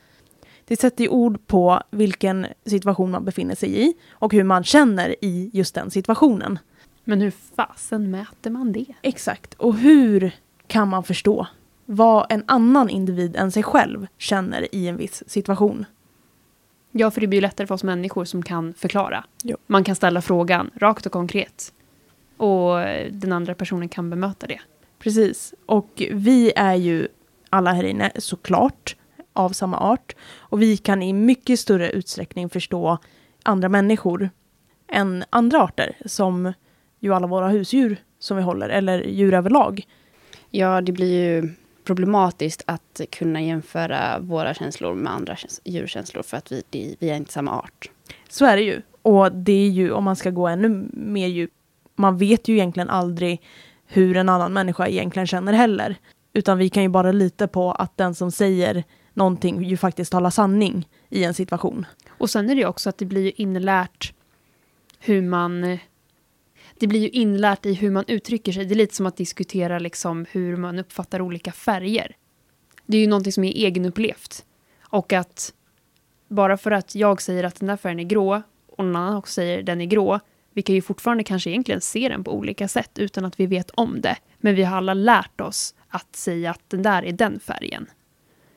det 0.66 0.80
sätter 0.80 1.04
ju 1.04 1.10
ord 1.10 1.48
på 1.48 1.82
vilken 1.92 2.48
situation 2.66 3.12
man 3.12 3.26
befinner 3.26 3.56
sig 3.56 3.88
i 3.88 3.94
och 4.12 4.34
hur 4.34 4.44
man 4.44 4.64
känner 4.64 5.16
i 5.22 5.50
just 5.54 5.76
den 5.76 5.92
situationen. 5.92 6.60
Men 7.04 7.22
hur 7.22 7.34
fasen 7.56 8.12
mäter 8.12 8.50
man 8.50 8.72
det? 8.72 8.86
Exakt. 9.02 9.54
Och 9.54 9.76
hur 9.76 10.32
kan 10.68 10.88
man 10.88 11.04
förstå 11.04 11.48
vad 11.86 12.26
en 12.30 12.44
annan 12.48 12.90
individ 12.90 13.36
än 13.36 13.52
sig 13.52 13.64
själv 13.64 14.08
känner 14.18 14.76
i 14.76 14.88
en 14.88 14.98
viss 14.98 15.24
situation? 15.28 15.86
Ja, 16.92 17.12
för 17.12 17.22
det 17.22 17.28
blir 17.28 17.38
ju 17.38 17.42
lättare 17.42 17.68
för 17.68 17.76
oss 17.76 17.84
människor 17.84 18.26
som 18.26 18.44
kan 18.44 18.74
förklara. 18.74 19.24
Jo. 19.44 19.58
Man 19.68 19.84
kan 19.84 19.96
ställa 19.96 20.22
frågan 20.22 20.70
rakt 20.76 21.06
och 21.06 21.12
konkret. 21.12 21.74
Och 22.42 22.80
den 23.12 23.32
andra 23.32 23.56
personen 23.56 23.90
kan 23.90 24.10
bemöta 24.10 24.48
det. 24.48 24.60
Precis. 25.00 25.54
Och 25.66 26.04
vi 26.12 26.52
är 26.56 26.76
ju 26.76 27.08
alla 27.50 27.74
här 27.74 27.84
inne 27.84 28.12
såklart 28.16 28.96
av 29.34 29.50
samma 29.50 29.78
art. 29.80 30.16
Och 30.38 30.62
vi 30.62 30.78
kan 30.78 31.02
i 31.04 31.14
mycket 31.14 31.60
större 31.60 31.92
utsträckning 31.92 32.50
förstå 32.50 32.98
andra 33.44 33.70
människor 33.70 34.30
än 34.88 35.24
andra 35.30 35.62
arter, 35.62 35.98
som 36.06 36.54
ju 37.00 37.14
alla 37.14 37.28
våra 37.28 37.50
husdjur 37.50 37.98
som 38.20 38.38
vi 38.38 38.44
håller, 38.44 38.70
eller 38.70 39.04
djur 39.04 39.34
överlag. 39.34 39.88
Ja, 40.50 40.82
det 40.82 40.92
blir 40.92 41.24
ju 41.24 41.50
problematiskt 41.84 42.64
att 42.66 43.02
kunna 43.12 43.42
jämföra 43.42 44.20
våra 44.20 44.54
känslor 44.54 44.94
med 44.94 45.14
andra 45.14 45.36
käns- 45.36 45.62
djurkänslor 45.64 46.24
för 46.24 46.38
att 46.38 46.52
vi, 46.52 46.96
vi 47.00 47.10
är 47.10 47.16
inte 47.16 47.34
samma 47.34 47.52
art. 47.52 47.90
Så 48.30 48.46
är 48.46 48.58
det 48.58 48.64
ju. 48.64 48.82
Och 49.02 49.32
det 49.32 49.52
är 49.52 49.70
ju, 49.70 49.92
om 49.92 50.04
man 50.04 50.16
ska 50.16 50.30
gå 50.30 50.48
ännu 50.48 50.90
mer 50.94 51.28
djup, 51.28 51.52
man 52.02 52.18
vet 52.18 52.48
ju 52.48 52.54
egentligen 52.54 52.90
aldrig 52.90 53.42
hur 53.86 54.18
en 54.18 54.30
annan 54.30 54.54
människa 54.54 54.88
egentligen 54.88 55.28
känner 55.28 55.54
heller. 55.54 55.96
Utan 56.34 56.58
vi 56.58 56.70
kan 56.70 56.84
ju 56.84 56.90
bara 56.90 57.12
lita 57.12 57.48
på 57.48 57.72
att 57.72 57.98
den 57.98 58.16
som 58.16 58.32
säger 58.32 58.84
någonting 59.14 59.64
ju 59.64 59.78
faktiskt 59.78 60.12
talar 60.12 60.30
sanning 60.30 60.88
i 61.10 61.24
en 61.24 61.34
situation. 61.34 61.86
Och 62.10 62.30
sen 62.30 62.50
är 62.50 62.56
det 62.56 62.62
ju 62.62 62.68
också 62.68 62.90
att 62.90 62.98
det 62.98 63.06
blir 63.06 63.22
ju 63.22 63.32
inlärt 63.32 64.14
hur 65.00 65.22
man... 65.22 65.78
Det 66.80 66.88
blir 66.88 67.00
ju 67.00 67.10
inlärt 67.10 67.66
i 67.66 67.74
hur 67.74 67.92
man 67.92 68.04
uttrycker 68.08 68.52
sig. 68.52 68.66
Det 68.66 68.74
är 68.74 68.76
lite 68.76 68.96
som 68.96 69.06
att 69.06 69.18
diskutera 69.18 69.80
liksom 69.80 70.26
hur 70.32 70.58
man 70.58 70.80
uppfattar 70.80 71.22
olika 71.22 71.52
färger. 71.52 72.16
Det 72.86 72.98
är 72.98 73.02
ju 73.02 73.08
någonting 73.08 73.34
som 73.34 73.44
är 73.44 73.52
egenupplevt. 73.52 74.46
Och 74.82 75.14
att 75.14 75.54
bara 76.28 76.58
för 76.58 76.72
att 76.72 76.96
jag 76.96 77.22
säger 77.22 77.44
att 77.44 77.60
den 77.60 77.68
där 77.68 77.78
färgen 77.78 78.00
är 78.00 78.04
grå 78.04 78.42
och 78.68 78.86
någon 78.86 78.96
annan 78.96 79.18
också 79.18 79.34
säger 79.34 79.64
den 79.64 79.82
är 79.82 79.86
grå, 79.86 80.20
vi 80.54 80.62
kan 80.62 80.76
ju 80.76 80.82
fortfarande 80.82 81.24
kanske 81.24 81.50
egentligen 81.50 81.82
se 81.82 82.10
den 82.10 82.24
på 82.24 82.34
olika 82.34 82.68
sätt 82.68 83.00
utan 83.00 83.26
att 83.26 83.40
vi 83.40 83.46
vet 83.46 83.70
om 83.70 84.02
det. 84.02 84.18
Men 84.38 84.56
vi 84.56 84.64
har 84.64 84.78
alla 84.78 84.94
lärt 84.94 85.42
oss 85.42 85.76
att 85.90 86.16
säga 86.16 86.52
att 86.52 86.70
den 86.70 86.84
där 86.84 87.06
är 87.06 87.12
den 87.12 87.40
färgen. 87.40 87.90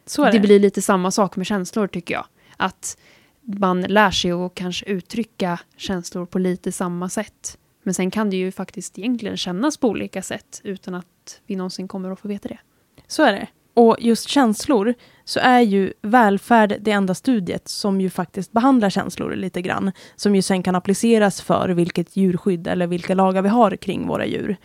Så 0.07 0.23
är 0.23 0.33
det. 0.33 0.39
det. 0.39 0.41
blir 0.41 0.61
lite 0.61 0.83
samma 0.83 1.11
sak 1.11 1.37
med 1.37 1.47
känslor 1.47 1.87
tycker 1.87 2.15
jag. 2.15 2.27
Att 2.57 2.99
man 3.41 3.81
lär 3.81 4.11
sig 4.11 4.33
att 4.33 4.55
kanske 4.55 4.87
uttrycka 4.87 5.59
känslor 5.77 6.27
på 6.27 6.39
lite 6.39 6.73
samma 6.73 7.09
sätt. 7.09 7.59
Men 7.83 7.95
sen 7.95 8.11
kan 8.11 8.31
det 8.31 8.37
ju 8.37 8.53
faktiskt 8.53 8.99
egentligen 8.99 9.37
kännas 9.37 9.77
på 9.77 9.89
olika 9.89 10.23
sätt 10.23 10.61
utan 10.65 10.95
att 10.95 11.41
vi 11.47 11.57
någonsin 11.57 11.89
kommer 11.89 12.11
att 12.11 12.21
få 12.21 12.29
veta 12.29 12.49
det. 12.49 12.59
Så 13.07 13.23
är 13.23 13.33
det. 13.33 13.49
Och 13.75 13.97
just 14.00 14.28
känslor 14.28 14.95
så 15.25 15.40
är 15.40 15.61
ju 15.61 15.93
välfärd 16.02 16.76
det 16.81 16.90
enda 16.90 17.14
studiet 17.14 17.69
som 17.69 18.00
ju 18.00 18.11
faktiskt 18.11 18.52
behandlar 18.52 18.90
känslor 18.90 19.35
lite 19.35 19.62
grann. 19.62 19.93
Som 20.16 20.35
ju 20.35 20.43
sen 20.43 20.62
kan 20.62 20.75
appliceras 20.75 21.43
för 21.43 21.69
vilket 21.69 22.16
djurskydd 22.16 22.66
eller 22.66 22.87
vilka 22.87 23.14
lagar 23.14 23.43
vi 23.43 23.49
har 23.49 23.76
kring 23.76 24.07
våra 24.07 24.26
djur. 24.26 24.57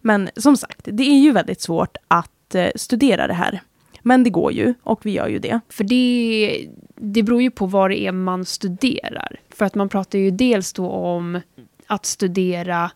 Men 0.00 0.30
som 0.36 0.56
sagt, 0.56 0.80
det 0.84 1.02
är 1.02 1.18
ju 1.18 1.32
väldigt 1.32 1.60
svårt 1.60 1.96
att 2.08 2.54
eh, 2.54 2.68
studera 2.76 3.26
det 3.26 3.34
här. 3.34 3.60
Men 4.02 4.24
det 4.24 4.30
går 4.30 4.52
ju 4.52 4.74
och 4.82 5.06
vi 5.06 5.10
gör 5.10 5.28
ju 5.28 5.38
det. 5.38 5.60
För 5.68 5.84
det, 5.84 6.68
det 6.96 7.22
beror 7.22 7.42
ju 7.42 7.50
på 7.50 7.66
vad 7.66 7.90
det 7.90 8.00
är 8.00 8.12
man 8.12 8.44
studerar. 8.44 9.40
För 9.50 9.64
att 9.64 9.74
man 9.74 9.88
pratar 9.88 10.18
ju 10.18 10.30
dels 10.30 10.72
då 10.72 10.90
om 10.90 11.40
att 11.86 12.06
studera 12.06 12.90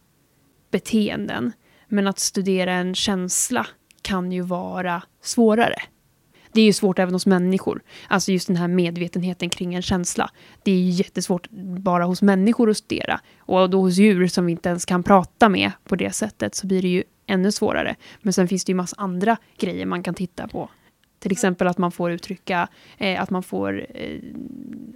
beteenden. 0.71 1.53
Men 1.89 2.07
att 2.07 2.19
studera 2.19 2.73
en 2.73 2.95
känsla 2.95 3.67
kan 4.03 4.33
ju 4.33 4.43
vara 4.43 5.03
svårare. 5.23 5.77
Det 6.53 6.61
är 6.61 6.65
ju 6.65 6.73
svårt 6.73 6.99
även 6.99 7.15
hos 7.15 7.27
människor. 7.27 7.83
Alltså 8.09 8.33
just 8.33 8.47
den 8.47 8.57
här 8.57 8.69
medvetenheten 8.69 9.51
kring 9.51 9.75
en 9.75 9.83
känsla. 9.83 10.31
Det 10.63 10.73
är 10.73 10.77
ju 10.77 10.91
jättesvårt 10.91 11.51
bara 11.51 12.05
hos 12.05 12.23
människor 12.23 12.71
att 12.71 12.77
studera. 12.77 13.21
Och 13.39 13.71
då 13.71 13.81
hos 13.81 13.97
djur 13.97 14.27
som 14.27 14.47
vi 14.47 14.53
inte 14.53 14.69
ens 14.69 14.85
kan 14.85 15.03
prata 15.03 15.49
med 15.49 15.73
på 15.85 15.97
det 15.97 16.13
sättet 16.13 16.55
så 16.55 16.67
blir 16.67 16.83
det 16.83 16.89
ju 16.89 17.03
ännu 17.27 17.53
svårare. 17.53 17.97
Men 18.23 18.33
sen 18.33 18.49
finns 18.49 18.65
det 18.65 18.71
ju 18.71 18.77
massa 18.77 18.97
andra 18.99 19.37
grejer 19.59 19.87
man 19.87 20.03
kan 20.03 20.15
titta 20.15 20.49
på. 20.49 20.71
Till 21.19 21.33
exempel 21.33 21.67
att 21.67 21.79
man 21.79 21.93
får 21.93 22.11
uttrycka, 22.11 22.69
eh, 22.99 23.23
att 23.23 23.31
man 23.31 23.43
får 23.43 23.87
eh, 23.95 24.19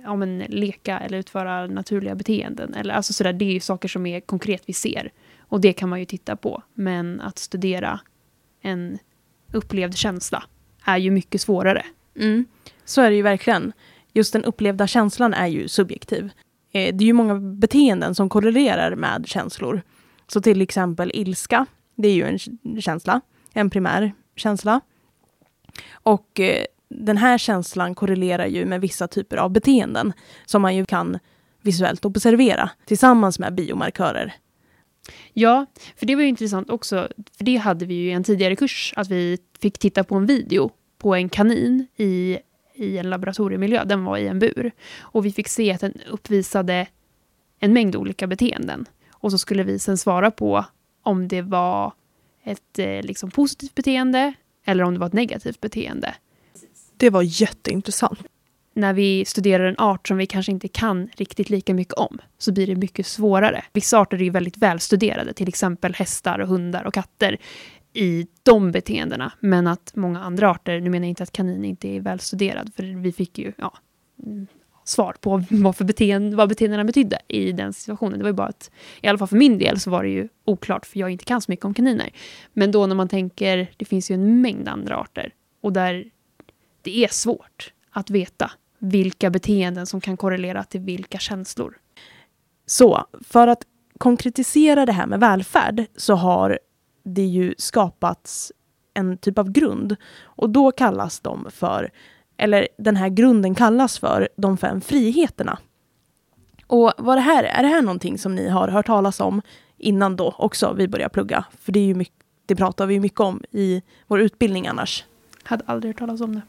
ja, 0.05 0.17
men, 0.17 0.39
leka 0.39 0.99
eller 0.99 1.19
utföra 1.19 1.67
naturliga 1.67 2.15
beteenden. 2.15 2.75
Eller, 2.75 2.95
alltså 2.95 3.13
sådär, 3.13 3.33
det 3.33 3.45
är 3.45 3.53
ju 3.53 3.61
saker 3.61 3.89
som 3.89 4.07
är 4.07 4.21
konkret 4.21 4.63
vi 4.67 4.73
ser. 4.73 5.13
Och 5.39 5.61
det 5.61 5.73
kan 5.73 5.89
man 5.89 6.01
ju 6.01 6.05
titta 6.05 6.37
på. 6.37 6.63
Men 6.75 7.21
att 7.21 7.39
studera 7.39 8.01
en 8.61 8.99
upplevd 9.57 9.97
känsla 9.97 10.45
är 10.85 10.97
ju 10.97 11.11
mycket 11.11 11.41
svårare. 11.41 11.83
Mm. 12.19 12.45
Så 12.85 13.01
är 13.03 13.11
det 13.11 13.17
ju 13.17 13.23
verkligen. 13.23 13.73
Just 14.13 14.33
den 14.33 14.45
upplevda 14.45 14.87
känslan 14.87 15.35
är 15.35 15.47
ju 15.47 15.69
subjektiv. 15.69 16.31
Eh, 16.73 16.95
det 16.97 17.05
är 17.05 17.07
ju 17.07 17.13
många 17.13 17.35
beteenden 17.35 18.15
som 18.15 18.29
korrelerar 18.29 18.95
med 18.95 19.29
känslor. 19.29 19.83
Så 20.29 20.41
till 20.41 20.63
exempel 20.63 21.11
ilska, 21.15 21.67
det 21.95 22.09
är 22.09 22.15
ju 22.15 22.25
en 22.25 22.39
känsla, 22.81 23.21
en 23.53 23.71
primär 23.71 24.13
känsla. 24.37 24.81
Och 25.93 26.41
eh, 26.41 26.65
den 26.89 27.17
här 27.17 27.39
känslan 27.39 27.95
korrelerar 27.95 28.47
ju 28.47 28.65
med 28.65 28.81
vissa 28.81 29.09
typer 29.09 29.37
av 29.37 29.51
beteenden 29.51 30.13
som 30.47 30.63
man 30.63 30.77
ju 30.77 30.85
kan 30.85 31.19
visuellt 31.63 32.05
observera 32.05 32.71
tillsammans 32.87 33.39
med 33.39 33.55
biomarkörer. 33.55 34.35
Ja, 35.33 35.67
för 35.97 36.07
det 36.07 36.15
var 36.15 36.23
ju 36.23 36.29
intressant 36.29 36.71
också. 36.71 37.09
För 37.37 37.45
det 37.45 37.57
hade 37.57 37.87
vi 37.87 37.95
ju 37.95 38.09
i 38.09 38.13
en 38.13 38.25
tidigare 38.25 38.57
kurs, 38.57 38.93
att 38.97 39.09
vi 39.09 39.39
fick 39.61 39.79
titta 39.79 40.05
på 40.05 40.15
en 40.15 40.27
video 40.27 40.71
på 40.99 41.15
en 41.15 41.29
kanin 41.29 41.87
i, 41.97 42.39
i 42.75 42.99
en 42.99 43.11
laboratoriemiljö. 43.11 43.85
Den 43.85 44.05
var 44.05 44.17
i 44.17 44.27
en 44.27 44.39
bur. 44.39 44.71
Och 44.99 45.25
vi 45.27 45.33
fick 45.33 45.49
se 45.49 45.73
att 45.73 45.81
den 45.81 45.95
uppvisade 46.11 46.87
en 47.59 47.73
mängd 47.73 47.97
olika 47.97 48.27
beteenden. 48.27 48.87
Och 49.11 49.31
så 49.31 49.39
skulle 49.39 49.63
vi 49.63 49.79
sen 49.79 49.99
svara 49.99 50.31
på 50.31 50.65
om 51.03 51.29
det 51.29 51.43
var 51.43 51.93
ett 52.45 52.79
eh, 52.79 53.03
liksom, 53.03 53.31
positivt 53.31 53.75
beteende 53.75 54.35
eller 54.65 54.85
om 54.85 54.95
det 54.95 55.01
var 55.01 55.07
ett 55.07 55.13
negativt 55.13 55.61
beteende. 55.61 56.15
Det 56.97 57.11
var 57.11 57.23
jätteintressant. 57.23 58.19
när 58.75 58.93
vi 58.93 59.25
studerar 59.25 59.65
en 59.65 59.79
art 59.79 60.09
som 60.09 60.17
vi 60.17 60.27
kanske 60.27 60.53
inte 60.53 60.69
kan 60.69 61.09
riktigt 61.17 61.51
lika 61.51 61.75
mycket 61.75 61.95
om 61.95 62.19
så 62.39 62.53
blir 62.53 62.67
det 62.67 62.77
mycket 62.77 63.07
svårare. 63.07 63.65
Vissa 63.73 63.99
arter 63.99 64.17
är 64.17 64.23
ju 64.23 64.31
väldigt 64.31 64.57
välstuderade, 64.57 65.33
till 65.33 65.49
exempel 65.49 65.95
hästar, 65.95 66.39
och 66.39 66.49
hundar 66.49 66.85
och 66.85 66.95
katter 66.95 67.39
i 67.97 68.27
de 68.43 68.73
beteendena. 68.73 69.33
Men 69.41 69.67
att 69.67 69.93
många 69.95 70.21
andra 70.21 70.51
arter, 70.51 70.81
nu 70.81 70.91
menar 70.91 71.05
jag 71.05 71.09
inte 71.09 71.23
att 71.23 71.33
kanin 71.33 71.65
inte 71.65 71.89
är 71.89 72.01
välstuderad, 72.01 72.71
för 72.77 72.83
vi 72.83 73.13
fick 73.13 73.39
ju 73.39 73.53
ja, 73.59 73.79
mm, 74.25 74.47
svar 74.85 75.17
på 75.21 75.43
vad, 75.51 75.77
för 75.77 75.85
beteende, 75.85 76.37
vad 76.37 76.49
beteendena 76.49 76.85
betydde 76.85 77.19
i 77.29 77.53
den 77.53 77.73
situationen. 77.73 78.19
Det 78.19 78.23
var 78.23 78.31
ju 78.31 78.35
bara 78.35 78.49
att, 78.49 78.71
i 79.01 79.09
alla 79.09 79.19
fall 79.19 79.29
för 79.29 79.37
min 79.37 79.59
del, 79.59 79.81
så 79.81 79.91
var 79.91 80.03
det 80.03 80.11
ju 80.11 80.29
oklart, 80.45 80.87
för 80.87 80.99
jag 80.99 81.11
inte 81.11 81.25
kan 81.25 81.43
så 81.43 81.51
mycket 81.51 81.65
om 81.65 81.75
kaniner. 81.75 82.11
Men 82.53 82.71
då 82.71 82.87
när 82.87 82.95
man 82.95 83.09
tänker, 83.09 83.71
det 83.77 83.85
finns 83.85 84.11
ju 84.11 84.15
en 84.15 84.41
mängd 84.41 84.69
andra 84.69 84.97
arter, 84.97 85.33
och 85.61 85.73
där 85.73 86.05
det 86.83 87.05
är 87.05 87.09
svårt 87.09 87.73
att 87.91 88.11
veta 88.11 88.51
vilka 88.79 89.31
beteenden 89.31 89.87
som 89.87 90.01
kan 90.01 90.17
korrelera 90.17 90.65
till 90.65 90.81
vilka 90.81 91.19
känslor. 91.19 91.79
Så 92.67 93.07
för 93.25 93.49
att 93.49 93.63
konkretisera 93.99 94.87
det 94.87 94.93
här 94.93 95.07
med 95.07 95.21
välfärd 95.21 95.85
så 95.97 96.15
har 96.15 96.59
det 97.07 97.27
ju 97.27 97.55
skapats 97.59 98.53
en 98.95 99.19
typ 99.19 99.39
av 99.39 99.51
grund. 99.51 99.97
Och 100.23 100.51
då 100.51 100.73
kallas 100.73 101.21
de 101.21 101.47
för, 101.51 101.91
eller 102.37 102.69
den 102.79 102.97
här 102.97 103.09
grunden 103.09 103.55
kallas 103.55 103.99
för 103.99 104.29
de 104.37 104.57
fem 104.57 104.81
friheterna. 104.81 105.59
Och 106.67 106.93
vad 106.99 107.17
det 107.17 107.21
här 107.21 107.45
är, 107.45 107.49
är 107.49 107.63
det 107.63 107.69
här 107.69 107.83
någonting 107.83 108.19
som 108.19 108.35
ni 108.35 108.49
har 108.49 108.69
hört 108.69 108.87
talas 108.87 109.21
om 109.21 109.43
innan 109.79 110.17
då 110.17 110.35
också 110.39 110.73
vi 110.73 110.89
börjar 110.89 111.09
plugga? 111.09 111.45
För 111.61 111.73
det, 111.73 111.81
är 111.81 111.85
ju 111.85 111.95
mycket, 111.95 112.15
det 112.47 112.57
pratar 112.57 112.87
vi 112.87 112.95
ju 112.95 113.01
mycket 113.01 113.21
om 113.21 113.43
i 113.51 113.83
vår 114.07 114.21
utbildning 114.21 114.67
annars. 114.67 115.05
Hade 115.43 115.65
aldrig 115.67 115.95
hört 115.95 115.99
talas 115.99 116.21
om 116.21 116.35
det. 116.35 116.43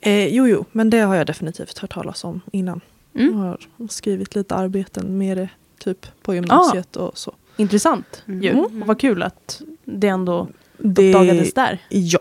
Eh, 0.00 0.34
jo, 0.34 0.48
jo, 0.48 0.64
men 0.72 0.90
det 0.90 1.00
har 1.00 1.14
jag 1.14 1.26
definitivt 1.26 1.78
hört 1.78 1.94
talas 1.94 2.24
om 2.24 2.40
innan. 2.52 2.80
Mm. 3.14 3.38
Jag 3.38 3.44
har 3.44 3.88
skrivit 3.88 4.34
lite 4.34 4.54
arbeten 4.54 5.18
med 5.18 5.36
det 5.36 5.48
typ 5.78 6.22
på 6.22 6.34
gymnasiet 6.34 6.96
och 6.96 7.18
så. 7.18 7.34
Intressant 7.58 8.22
Mm. 8.26 8.42
ju. 8.42 8.50
Mm. 8.50 8.82
Och 8.82 8.88
vad 8.88 9.00
kul 9.00 9.22
att 9.22 9.62
det 9.84 10.08
ändå 10.08 10.48
Det, 10.78 11.08
uppdagades 11.08 11.54
där. 11.54 11.78
Ja. 11.88 12.18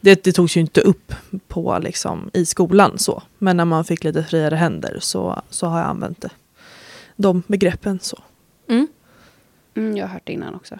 Det, 0.00 0.24
det 0.24 0.32
togs 0.32 0.56
ju 0.56 0.60
inte 0.60 0.80
upp 0.80 1.14
på, 1.48 1.78
liksom, 1.82 2.30
i 2.32 2.46
skolan 2.46 2.98
så. 2.98 3.22
Men 3.38 3.56
när 3.56 3.64
man 3.64 3.84
fick 3.84 4.04
lite 4.04 4.24
friare 4.24 4.54
händer 4.54 4.98
så, 5.00 5.42
så 5.50 5.66
har 5.66 5.78
jag 5.78 5.86
använt 5.88 6.20
det. 6.20 6.30
De 7.16 7.42
begreppen 7.46 7.98
så. 8.00 8.18
Mm. 8.68 8.88
Mm, 9.74 9.96
jag 9.96 10.06
har 10.06 10.12
hört 10.12 10.22
det 10.24 10.32
innan 10.32 10.54
också. 10.54 10.78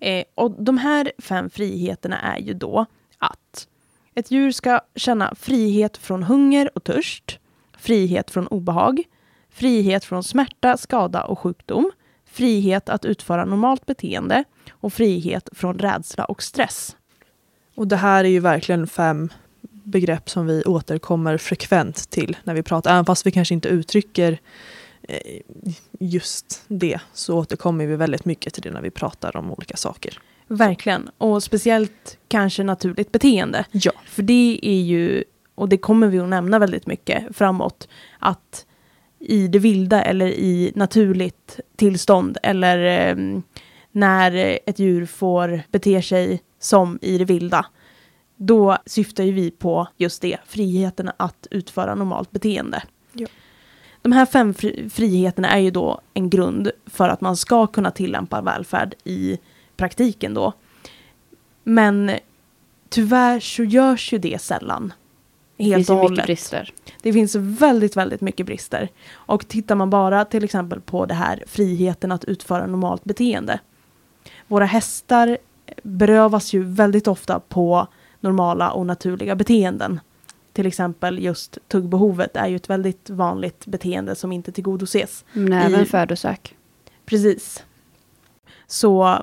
Eh, 0.00 0.24
och 0.34 0.50
de 0.50 0.78
här 0.78 1.12
fem 1.18 1.50
friheterna 1.50 2.20
är 2.20 2.38
ju 2.38 2.54
då 2.54 2.86
att 3.18 3.68
ett 4.14 4.30
djur 4.30 4.52
ska 4.52 4.80
känna 4.94 5.34
frihet 5.34 5.96
från 5.96 6.22
hunger 6.22 6.70
och 6.74 6.84
törst, 6.84 7.38
frihet 7.78 8.30
från 8.30 8.46
obehag, 8.46 9.02
frihet 9.50 10.04
från 10.04 10.24
smärta, 10.24 10.76
skada 10.76 11.22
och 11.24 11.38
sjukdom, 11.38 11.90
frihet 12.38 12.88
att 12.88 13.04
utföra 13.04 13.44
normalt 13.44 13.86
beteende 13.86 14.44
och 14.70 14.92
frihet 14.92 15.48
från 15.52 15.78
rädsla 15.78 16.24
och 16.24 16.42
stress. 16.42 16.96
Och 17.74 17.88
det 17.88 17.96
här 17.96 18.24
är 18.24 18.28
ju 18.28 18.40
verkligen 18.40 18.86
fem 18.86 19.28
begrepp 19.60 20.30
som 20.30 20.46
vi 20.46 20.64
återkommer 20.64 21.38
frekvent 21.38 22.10
till 22.10 22.36
när 22.44 22.54
vi 22.54 22.62
pratar. 22.62 22.90
Även 22.90 23.04
fast 23.04 23.26
vi 23.26 23.30
kanske 23.30 23.54
inte 23.54 23.68
uttrycker 23.68 24.38
eh, 25.02 25.40
just 26.00 26.64
det 26.68 27.00
så 27.12 27.38
återkommer 27.38 27.86
vi 27.86 27.96
väldigt 27.96 28.24
mycket 28.24 28.54
till 28.54 28.62
det 28.62 28.70
när 28.70 28.82
vi 28.82 28.90
pratar 28.90 29.36
om 29.36 29.52
olika 29.52 29.76
saker. 29.76 30.20
Verkligen. 30.46 31.10
Och 31.18 31.42
speciellt 31.42 32.18
kanske 32.28 32.64
naturligt 32.64 33.12
beteende. 33.12 33.64
Ja. 33.72 33.92
För 34.06 34.22
det 34.22 34.60
är 34.62 34.80
ju, 34.80 35.24
och 35.54 35.68
det 35.68 35.78
kommer 35.78 36.06
vi 36.06 36.18
att 36.18 36.28
nämna 36.28 36.58
väldigt 36.58 36.86
mycket 36.86 37.36
framåt, 37.36 37.88
att 38.18 38.66
i 39.18 39.48
det 39.48 39.58
vilda 39.58 40.02
eller 40.02 40.26
i 40.26 40.72
naturligt 40.74 41.60
tillstånd 41.76 42.38
eller 42.42 43.08
eh, 43.08 43.40
när 43.92 44.58
ett 44.66 44.78
djur 44.78 45.06
får 45.06 45.62
bete 45.70 46.02
sig 46.02 46.42
som 46.58 46.98
i 47.02 47.18
det 47.18 47.24
vilda, 47.24 47.66
då 48.36 48.78
syftar 48.86 49.24
ju 49.24 49.32
vi 49.32 49.50
på 49.50 49.88
just 49.96 50.22
det, 50.22 50.38
friheten 50.46 51.10
att 51.16 51.46
utföra 51.50 51.94
normalt 51.94 52.30
beteende. 52.30 52.82
Ja. 53.12 53.26
De 54.02 54.12
här 54.12 54.26
fem 54.26 54.54
fri- 54.54 54.90
friheterna 54.90 55.48
är 55.48 55.58
ju 55.58 55.70
då 55.70 56.00
en 56.14 56.30
grund 56.30 56.70
för 56.86 57.08
att 57.08 57.20
man 57.20 57.36
ska 57.36 57.66
kunna 57.66 57.90
tillämpa 57.90 58.40
välfärd 58.40 58.94
i 59.04 59.38
praktiken 59.76 60.34
då. 60.34 60.52
Men 61.64 62.10
tyvärr 62.88 63.40
så 63.40 63.64
görs 63.64 64.12
ju 64.12 64.18
det 64.18 64.40
sällan. 64.40 64.92
Det 65.58 65.64
Helt 65.64 65.76
finns 65.76 65.90
och 65.90 65.96
hållet. 65.96 66.24
brister. 66.26 66.72
Det 67.02 67.12
finns 67.12 67.34
väldigt, 67.34 67.96
väldigt 67.96 68.20
mycket 68.20 68.46
brister. 68.46 68.88
Och 69.12 69.48
tittar 69.48 69.74
man 69.74 69.90
bara 69.90 70.24
till 70.24 70.44
exempel 70.44 70.80
på 70.80 71.06
det 71.06 71.14
här 71.14 71.44
friheten 71.46 72.12
att 72.12 72.24
utföra 72.24 72.66
normalt 72.66 73.04
beteende. 73.04 73.60
Våra 74.46 74.64
hästar 74.64 75.38
berövas 75.82 76.52
ju 76.52 76.62
väldigt 76.64 77.08
ofta 77.08 77.40
på 77.40 77.86
normala 78.20 78.70
och 78.70 78.86
naturliga 78.86 79.34
beteenden. 79.36 80.00
Till 80.52 80.66
exempel 80.66 81.18
just 81.18 81.58
tuggbehovet 81.68 82.36
är 82.36 82.46
ju 82.48 82.56
ett 82.56 82.70
väldigt 82.70 83.10
vanligt 83.10 83.66
beteende 83.66 84.14
som 84.14 84.32
inte 84.32 84.52
tillgodoses. 84.52 85.24
Men 85.32 85.52
även 85.52 85.80
I- 85.82 85.86
födosök. 85.86 86.54
Precis. 87.06 87.64
Så 88.66 89.22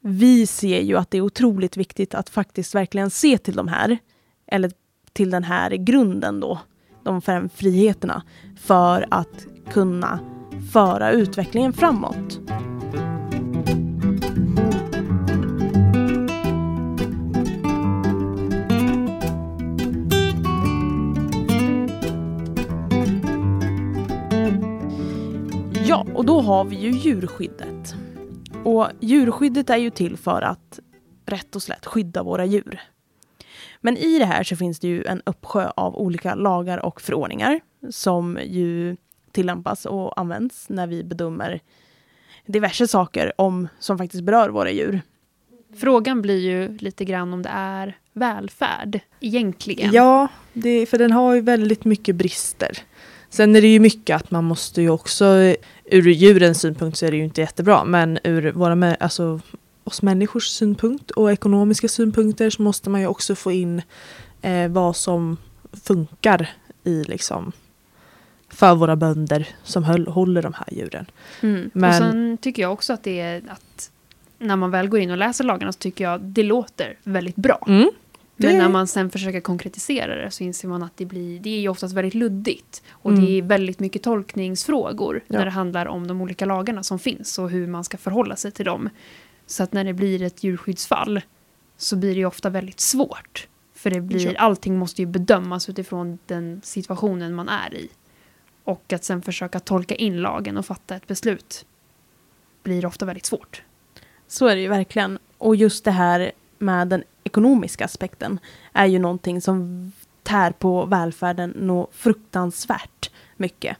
vi 0.00 0.46
ser 0.46 0.80
ju 0.80 0.96
att 0.96 1.10
det 1.10 1.18
är 1.18 1.22
otroligt 1.22 1.76
viktigt 1.76 2.14
att 2.14 2.28
faktiskt 2.30 2.74
verkligen 2.74 3.10
se 3.10 3.38
till 3.38 3.56
de 3.56 3.68
här, 3.68 3.98
eller 4.46 4.70
till 5.16 5.30
den 5.30 5.44
här 5.44 5.70
grunden 5.70 6.40
då, 6.40 6.58
de 7.02 7.22
fem 7.22 7.48
friheterna, 7.48 8.22
för 8.56 9.06
att 9.10 9.46
kunna 9.70 10.18
föra 10.72 11.10
utvecklingen 11.10 11.72
framåt. 11.72 12.40
Ja, 25.86 26.06
och 26.14 26.26
då 26.26 26.40
har 26.40 26.64
vi 26.64 26.76
ju 26.76 26.90
djurskyddet. 26.90 27.94
Och 28.64 28.88
djurskyddet 29.00 29.70
är 29.70 29.76
ju 29.76 29.90
till 29.90 30.16
för 30.16 30.42
att 30.42 30.80
rätt 31.26 31.56
och 31.56 31.62
slätt 31.62 31.86
skydda 31.86 32.22
våra 32.22 32.44
djur. 32.44 32.80
Men 33.80 33.96
i 33.96 34.18
det 34.18 34.24
här 34.24 34.44
så 34.44 34.56
finns 34.56 34.80
det 34.80 34.88
ju 34.88 35.04
en 35.04 35.22
uppsjö 35.26 35.70
av 35.76 35.96
olika 35.96 36.34
lagar 36.34 36.78
och 36.78 37.00
förordningar 37.00 37.60
som 37.90 38.38
ju 38.44 38.96
tillämpas 39.32 39.86
och 39.86 40.20
används 40.20 40.68
när 40.68 40.86
vi 40.86 41.04
bedömer 41.04 41.60
diverse 42.46 42.88
saker 42.88 43.32
om, 43.38 43.68
som 43.78 43.98
faktiskt 43.98 44.24
berör 44.24 44.48
våra 44.48 44.70
djur. 44.70 45.00
Frågan 45.76 46.22
blir 46.22 46.38
ju 46.38 46.78
lite 46.78 47.04
grann 47.04 47.32
om 47.32 47.42
det 47.42 47.50
är 47.52 47.98
välfärd 48.12 49.00
egentligen. 49.20 49.92
Ja, 49.92 50.28
det, 50.52 50.86
för 50.86 50.98
den 50.98 51.12
har 51.12 51.34
ju 51.34 51.40
väldigt 51.40 51.84
mycket 51.84 52.16
brister. 52.16 52.78
Sen 53.30 53.56
är 53.56 53.60
det 53.60 53.68
ju 53.68 53.80
mycket 53.80 54.16
att 54.16 54.30
man 54.30 54.44
måste 54.44 54.82
ju 54.82 54.90
också, 54.90 55.24
ur 55.84 56.08
djurens 56.08 56.60
synpunkt 56.60 56.98
så 56.98 57.06
är 57.06 57.10
det 57.10 57.16
ju 57.16 57.24
inte 57.24 57.40
jättebra, 57.40 57.84
men 57.84 58.18
ur 58.24 58.52
våra, 58.52 58.94
alltså, 58.94 59.40
oss 59.86 60.02
människors 60.02 60.46
synpunkt 60.48 61.10
och 61.10 61.32
ekonomiska 61.32 61.88
synpunkter 61.88 62.50
så 62.50 62.62
måste 62.62 62.90
man 62.90 63.00
ju 63.00 63.06
också 63.06 63.34
få 63.34 63.52
in 63.52 63.82
eh, 64.42 64.68
vad 64.68 64.96
som 64.96 65.36
funkar 65.84 66.48
i 66.84 67.04
liksom 67.04 67.52
för 68.48 68.74
våra 68.74 68.96
bönder 68.96 69.48
som 69.62 69.84
höll, 69.84 70.06
håller 70.06 70.42
de 70.42 70.52
här 70.54 70.66
djuren. 70.72 71.06
Mm. 71.40 71.70
Men- 71.72 71.90
Och 71.90 71.96
sen 71.96 72.38
tycker 72.38 72.62
jag 72.62 72.72
också 72.72 72.92
att 72.92 73.02
det 73.02 73.20
är 73.20 73.42
att 73.48 73.90
när 74.38 74.56
man 74.56 74.70
väl 74.70 74.88
går 74.88 75.00
in 75.00 75.10
och 75.10 75.16
läser 75.16 75.44
lagarna 75.44 75.72
så 75.72 75.78
tycker 75.78 76.04
jag 76.04 76.20
det 76.20 76.42
låter 76.42 76.96
väldigt 77.02 77.36
bra. 77.36 77.64
Mm. 77.68 77.90
Men 78.38 78.52
Det- 78.52 78.58
när 78.58 78.68
man 78.68 78.86
sen 78.86 79.10
försöker 79.10 79.40
konkretisera 79.40 80.14
det 80.14 80.30
så 80.30 80.44
inser 80.44 80.68
man 80.68 80.82
att 80.82 80.96
det 80.96 81.04
blir, 81.04 81.40
det 81.40 81.50
är 81.50 81.60
ju 81.60 81.68
oftast 81.68 81.94
väldigt 81.94 82.14
luddigt. 82.14 82.82
Och 82.90 83.10
Mm. 83.10 83.24
det 83.24 83.30
är 83.38 83.42
väldigt 83.42 83.80
mycket 83.80 84.02
tolkningsfrågor 84.02 85.20
Ja. 85.28 85.38
när 85.38 85.44
det 85.44 85.50
handlar 85.50 85.86
om 85.86 86.06
de 86.06 86.20
olika 86.20 86.44
lagarna 86.44 86.82
som 86.82 86.98
finns 86.98 87.38
och 87.38 87.50
hur 87.50 87.66
man 87.66 87.84
ska 87.84 87.96
förhålla 87.98 88.36
sig 88.36 88.50
till 88.52 88.64
dem. 88.64 88.88
Så 89.46 89.62
att 89.62 89.72
när 89.72 89.84
det 89.84 89.92
blir 89.92 90.22
ett 90.22 90.44
djurskyddsfall 90.44 91.20
så 91.76 91.96
blir 91.96 92.10
det 92.14 92.18
ju 92.18 92.26
ofta 92.26 92.50
väldigt 92.50 92.80
svårt. 92.80 93.48
För 93.74 93.90
det 93.90 94.00
blir, 94.00 94.32
Ja. 94.34 94.40
allting 94.40 94.78
måste 94.78 95.02
ju 95.02 95.06
bedömas 95.06 95.68
utifrån 95.68 96.18
den 96.26 96.60
situationen 96.64 97.34
man 97.34 97.48
är 97.48 97.74
i. 97.74 97.88
Och 98.64 98.92
att 98.92 99.04
sen 99.04 99.22
försöka 99.22 99.60
tolka 99.60 99.94
in 99.94 100.16
lagen 100.20 100.56
och 100.56 100.66
fatta 100.66 100.96
ett 100.96 101.06
beslut 101.06 101.66
blir 102.62 102.86
ofta 102.86 103.04
väldigt 103.04 103.26
svårt. 103.26 103.62
Så 104.26 104.46
är 104.46 104.54
det 104.56 104.62
ju 104.62 104.68
verkligen. 104.68 105.18
Och 105.38 105.56
just 105.56 105.84
det 105.84 105.90
här 105.90 106.32
med 106.58 106.88
den 106.88 107.04
ekonomiska 107.24 107.84
aspekten 107.84 108.38
är 108.72 108.86
ju 108.86 108.98
någonting 108.98 109.40
som 109.40 109.92
tär 110.22 110.50
på 110.52 110.84
välfärden 110.84 111.50
nå 111.56 111.88
fruktansvärt 111.92 113.10
mycket. 113.36 113.76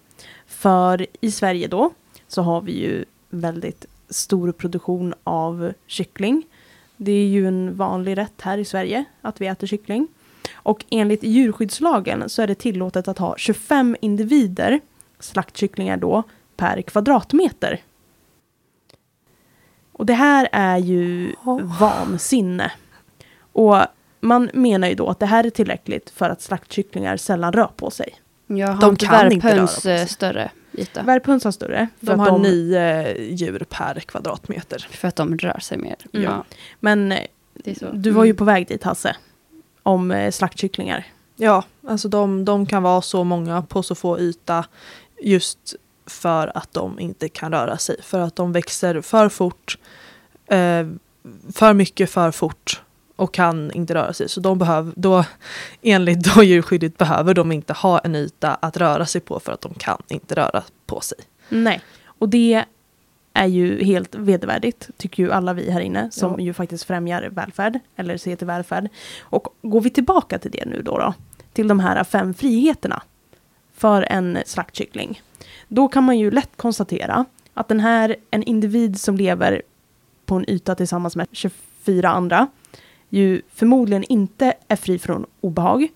För 0.46 1.06
i 1.20 1.30
Sverige 1.30 1.66
då 1.68 1.90
så 2.28 2.42
har 2.42 2.60
vi 2.60 2.72
ju 2.72 3.04
väldigt 3.30 3.86
stor 4.08 4.52
produktion 4.52 5.14
av 5.24 5.72
kyckling. 5.86 6.42
Det 6.96 7.12
är 7.12 7.26
ju 7.26 7.48
en 7.48 7.76
vanlig 7.76 8.18
rätt 8.18 8.40
här 8.42 8.58
i 8.58 8.64
Sverige 8.64 9.04
att 9.22 9.40
vi 9.40 9.46
äter 9.46 9.66
kyckling. 9.66 10.08
Och 10.54 10.84
enligt 10.90 11.22
djurskyddslagen 11.22 12.28
så 12.28 12.42
är 12.42 12.46
det 12.46 12.54
tillåtet 12.54 13.08
att 13.08 13.18
ha 13.18 13.34
25 13.38 13.96
individer 14.00 14.80
slaktkycklingar 15.20 15.96
då 15.96 16.22
per 16.56 16.82
kvadratmeter. 16.82 17.80
Och 19.92 20.06
det 20.06 20.14
här 20.14 20.48
är 20.52 20.76
ju 20.78 21.32
Oh. 21.44 21.78
vansinne. 21.80 22.72
Och 23.52 23.76
man 24.20 24.50
menar 24.54 24.88
ju 24.88 24.94
då 24.94 25.08
att 25.08 25.18
det 25.20 25.26
här 25.26 25.44
är 25.46 25.50
tillräckligt 25.50 26.10
för 26.10 26.30
att 26.30 26.42
slaktkycklingar 26.42 27.16
sällan 27.16 27.52
rör 27.52 27.70
på 27.76 27.90
sig. 27.90 28.14
Jag 28.46 28.68
har 28.68 28.80
De 28.80 28.90
inte 28.90 29.06
kan 29.06 29.32
inte 29.32 29.56
röra 29.56 29.60
på 29.60 29.66
sig. 29.66 30.00
eh, 30.00 30.06
större 30.06 30.50
yta. 30.76 31.02
Värphöns 31.02 31.44
har 31.44 31.50
större. 31.50 31.88
De 32.00 32.20
har 32.20 32.38
nio 32.38 33.14
djur 33.22 33.66
per 33.70 34.00
kvadratmeter. 34.00 34.86
För 34.90 35.08
att 35.08 35.16
de 35.16 35.38
rör 35.38 35.58
sig 35.58 35.78
mer. 35.78 35.96
Mm. 36.12 36.24
Ja, 36.24 36.44
Men 36.80 37.12
eh, 37.12 37.18
det 37.54 37.70
är 37.70 37.74
så. 37.74 37.90
du 37.92 38.10
var 38.10 38.24
ju 38.24 38.30
Mm. 38.30 38.36
på 38.36 38.44
väg 38.44 38.68
dit 38.68 38.82
Hasse. 38.84 39.16
Om 39.82 40.10
eh, 40.10 40.30
slaktkycklingar. 40.30 41.06
Ja, 41.36 41.64
alltså 41.88 42.08
de, 42.08 42.44
de 42.44 42.66
kan 42.66 42.82
vara 42.82 43.02
så 43.02 43.24
många 43.24 43.62
på 43.62 43.82
så 43.82 43.94
få 43.94 44.18
yta 44.20 44.64
just 45.22 45.74
för 46.06 46.56
att 46.58 46.72
de 46.72 47.00
inte 47.00 47.28
kan 47.28 47.52
röra 47.52 47.78
sig. 47.78 47.96
För 48.02 48.20
att 48.20 48.36
de 48.36 48.52
växer 48.52 49.00
för 49.00 49.28
fort, 49.28 49.78
eh, 50.46 50.86
för 51.52 51.74
mycket 51.74 52.10
för 52.10 52.30
fort 52.30 52.82
och 53.16 53.34
kan 53.34 53.70
inte 53.72 53.94
röra 53.94 54.12
sig. 54.12 54.28
Så 54.28 54.40
de 54.40 54.58
behöver, 54.58 54.92
då, 54.96 55.24
enligt 55.82 56.34
då 56.34 56.42
djurskyddet 56.42 56.98
behöver 56.98 57.34
de 57.34 57.52
inte 57.52 57.72
ha 57.72 57.98
en 57.98 58.14
yta 58.14 58.54
att 58.54 58.76
röra 58.76 59.06
sig 59.06 59.20
på 59.20 59.40
för 59.40 59.52
att 59.52 59.60
de 59.60 59.74
kan 59.74 60.02
inte 60.08 60.34
röra 60.34 60.62
på 60.86 61.00
sig. 61.00 61.18
Nej. 61.48 61.80
Och 62.04 62.28
det 62.28 62.64
är 63.32 63.46
ju 63.46 63.84
helt 63.84 64.14
vedervärdigt, 64.14 64.88
tycker 64.96 65.22
ju 65.22 65.32
alla 65.32 65.52
vi 65.52 65.70
här 65.70 65.80
inne, 65.80 66.10
som 66.10 66.32
Ja. 66.32 66.40
ju 66.40 66.54
faktiskt 66.54 66.84
främjar 66.84 67.28
välfärd, 67.32 67.78
eller 67.96 68.16
ser 68.16 68.36
till 68.36 68.46
välfärd. 68.46 68.88
Och 69.20 69.48
går 69.62 69.80
vi 69.80 69.90
tillbaka 69.90 70.38
till 70.38 70.50
det 70.50 70.64
nu 70.64 70.82
då, 70.82 70.98
då 70.98 71.14
till 71.52 71.68
de 71.68 71.80
här 71.80 72.04
fem 72.04 72.34
friheterna 72.34 73.02
för 73.74 74.02
en 74.02 74.38
slaktkyckling, 74.46 75.22
då 75.68 75.88
kan 75.88 76.04
man 76.04 76.18
ju 76.18 76.30
lätt 76.30 76.56
konstatera 76.56 77.24
att 77.54 77.68
den 77.68 77.80
här, 77.80 78.16
en 78.30 78.42
individ 78.42 79.00
som 79.00 79.16
lever 79.16 79.62
på 80.26 80.34
en 80.34 80.50
yta 80.50 80.74
tillsammans 80.74 81.16
med 81.16 81.26
24 81.32 82.08
andra, 82.08 82.46
ju 83.10 83.42
förmodligen 83.54 84.04
inte 84.04 84.54
är 84.68 84.76
fri 84.76 84.98
från 84.98 85.26
obehag, 85.40 85.88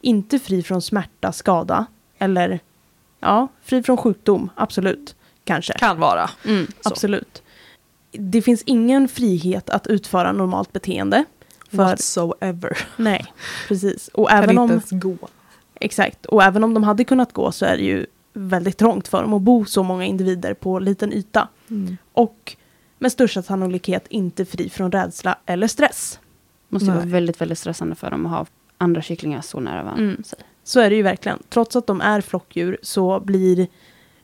inte 0.00 0.38
fri 0.38 0.62
från 0.62 0.82
smärta, 0.82 1.32
skada, 1.32 1.86
eller 2.18 2.60
ja, 3.20 3.48
fri 3.62 3.82
från 3.82 3.96
sjukdom, 3.96 4.50
absolut, 4.54 5.16
kanske. 5.44 5.72
Kan 5.72 6.00
vara. 6.00 6.30
Mm, 6.44 6.66
absolut. 6.82 7.42
Det 8.12 8.42
finns 8.42 8.62
ingen 8.66 9.08
frihet 9.08 9.70
att 9.70 9.86
utföra 9.86 10.32
normalt 10.32 10.72
beteende. 10.72 11.24
För, 11.70 11.76
Whatsoever. 11.76 12.78
nej, 12.96 13.26
precis. 13.68 14.08
Och 14.08 14.28
Kan 14.28 14.38
även 14.38 14.50
inte 14.50 14.60
om, 14.60 14.70
ens 14.70 14.90
gå. 14.90 15.28
exakt, 15.74 16.26
och 16.26 16.42
även 16.42 16.64
om 16.64 16.74
de 16.74 16.82
hade 16.82 17.04
kunnat 17.04 17.32
gå 17.32 17.52
så 17.52 17.64
är 17.64 17.76
det 17.76 17.82
ju 17.84 18.06
väldigt 18.32 18.78
trångt 18.78 19.08
för 19.08 19.22
dem 19.22 19.32
att 19.32 19.42
bo 19.42 19.64
så 19.64 19.82
många 19.82 20.04
individer 20.04 20.54
på 20.54 20.78
liten 20.78 21.12
yta. 21.12 21.48
Mm. 21.70 21.96
Och 22.12 22.56
med 22.98 23.12
största 23.12 23.42
sannolikhet 23.42 24.06
inte 24.08 24.44
fri 24.44 24.70
från 24.70 24.92
rädsla 24.92 25.38
eller 25.46 25.66
stress. 25.66 26.18
Måste 26.74 26.86
ju 26.86 26.92
vara 26.92 27.04
Nej. 27.04 27.12
väldigt, 27.12 27.40
väldigt 27.40 27.58
stressande 27.58 27.94
för 27.94 28.10
dem 28.10 28.26
att 28.26 28.32
ha 28.32 28.46
andra 28.78 29.02
kycklingar 29.02 29.40
så 29.40 29.60
nära 29.60 29.82
varandra. 29.82 30.04
Mm. 30.04 30.22
Så 30.64 30.80
är 30.80 30.90
det 30.90 30.96
ju 30.96 31.02
verkligen. 31.02 31.38
Trots 31.48 31.76
att 31.76 31.86
de 31.86 32.00
är 32.00 32.20
flockdjur 32.20 32.78
så 32.82 33.20
blir 33.20 33.66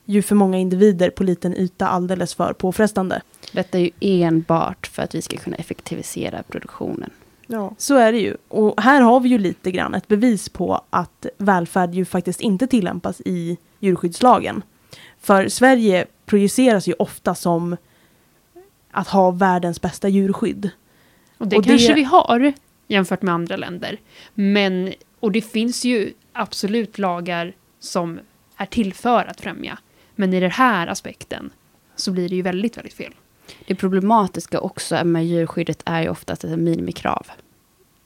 ju 0.05 0.23
för 0.23 0.35
många 0.35 0.59
individer 0.59 1.11
på 1.11 1.25
liten 1.25 1.57
yta 1.57 1.89
alldeles 1.89 2.35
för 2.35 2.53
påfrestande. 2.53 3.23
Detta 3.53 3.79
är 3.79 3.83
ju 3.83 3.91
enbart 4.01 4.87
för 4.87 5.03
att 5.03 5.15
vi 5.15 5.23
ska 5.23 5.37
kunna 5.37 5.57
effektivisera 5.57 6.43
produktionen. 6.43 7.11
Ja. 7.47 7.75
Så 7.79 7.97
är 7.97 8.13
det 8.13 8.19
ju. 8.19 8.37
Och 8.49 8.81
här 8.81 9.01
har 9.01 9.21
vi 9.21 9.29
ju 9.29 9.39
lite 9.39 9.71
grann 9.71 9.95
ett 9.95 10.09
bevis 10.09 10.49
på 10.49 10.85
att 10.91 11.27
välfärd 11.39 11.95
ju 11.95 12.05
faktiskt 12.05 12.41
inte 12.41 12.67
tillämpas 12.67 13.21
i 13.21 13.59
djurskyddslagen. 13.81 14.63
För 15.21 15.49
Sverige 15.49 16.07
projiceras 16.27 16.87
ju 16.89 16.95
ofta 16.99 17.35
som 17.35 17.77
att 18.91 19.09
ha 19.09 19.31
världens 19.31 19.81
bästa 19.81 20.09
djurskydd. 20.09 20.71
Och 21.41 21.49
det 21.49 21.57
Och 21.57 21.63
det- 21.63 21.69
kanske 21.69 21.95
vi 21.95 22.03
har 22.05 22.53
jämfört 22.89 23.23
med 23.23 23.35
andra 23.35 23.57
länder. 23.57 23.99
Men, 24.35 24.93
och 25.21 25.33
det 25.33 25.41
finns 25.43 25.85
ju 25.85 26.13
absolut 26.33 26.99
lagar 26.99 27.53
som 27.79 28.21
är 28.57 28.67
till 28.67 28.95
för 28.95 29.25
att 29.25 29.41
främja. 29.41 29.79
Men 30.15 30.35
i 30.35 30.41
den 30.41 30.51
här 30.51 30.87
aspekten 30.87 31.51
så 31.97 32.13
blir 32.13 32.29
det 32.29 32.37
ju 32.37 32.43
väldigt, 32.43 32.77
väldigt 32.77 32.95
fel. 32.95 33.13
Det 33.67 33.75
problematiska 33.75 34.61
också 34.61 35.05
med 35.05 35.27
djurskyddet 35.27 35.83
är 35.85 36.03
ju 36.03 36.09
oftast 36.09 36.45
ett 36.45 36.59
minimikrav. 36.59 37.27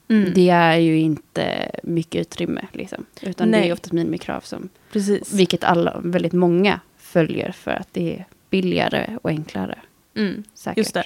Mm. 0.08 0.32
Det 0.34 0.48
är 0.50 0.76
ju 0.76 0.98
inte 0.98 1.70
mycket 1.82 2.20
utrymme, 2.20 2.66
liksom. 2.72 3.06
utan 3.22 3.50
det 3.50 3.58
Nej. 3.58 3.68
är 3.68 3.72
oftast 3.72 3.92
minimikrav 3.92 4.40
som, 4.40 4.68
Precis. 4.92 5.32
vilket 5.32 5.64
alla, 5.64 6.00
väldigt 6.04 6.32
många 6.32 6.80
följer 6.98 7.52
för 7.52 7.70
att 7.70 7.88
det 7.92 8.14
är 8.16 8.26
billigare 8.50 9.18
och 9.22 9.30
enklare. 9.30 9.78
Mm. 10.16 10.44
Säkert. 10.54 10.76
Just 10.78 10.94
det. 10.94 11.04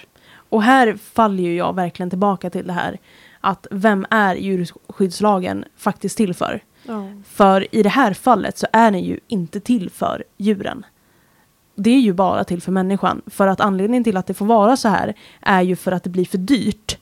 Och 0.48 0.62
här 0.62 0.96
faller 0.96 1.42
ju 1.42 1.54
jag 1.54 1.74
verkligen 1.74 2.10
tillbaka 2.10 2.50
till 2.50 2.66
det 2.66 2.72
här 2.72 2.98
att 3.40 3.66
vem 3.70 4.06
är 4.10 4.34
djurskyddslagen 4.34 5.64
faktiskt 5.76 6.16
till 6.16 6.34
för? 6.34 6.62
Ja. 6.82 7.08
För 7.24 7.74
i 7.74 7.82
det 7.82 7.88
här 7.88 8.14
fallet 8.14 8.58
så 8.58 8.66
är 8.72 8.90
den 8.90 9.04
ju 9.04 9.20
inte 9.28 9.60
till 9.60 9.90
för 9.90 10.24
djuren. 10.36 10.86
Det 11.74 11.90
är 11.90 12.00
ju 12.00 12.12
bara 12.12 12.44
till 12.44 12.62
för 12.62 12.72
människan. 12.72 13.22
För 13.26 13.46
att 13.46 13.60
anledningen 13.60 14.04
till 14.04 14.16
att 14.16 14.26
det 14.26 14.34
får 14.34 14.46
vara 14.46 14.76
så 14.76 14.88
här 14.88 15.14
är 15.40 15.62
ju 15.62 15.76
för 15.76 15.92
att 15.92 16.04
det 16.04 16.10
blir 16.10 16.24
för 16.24 16.38
dyrt 16.38 16.98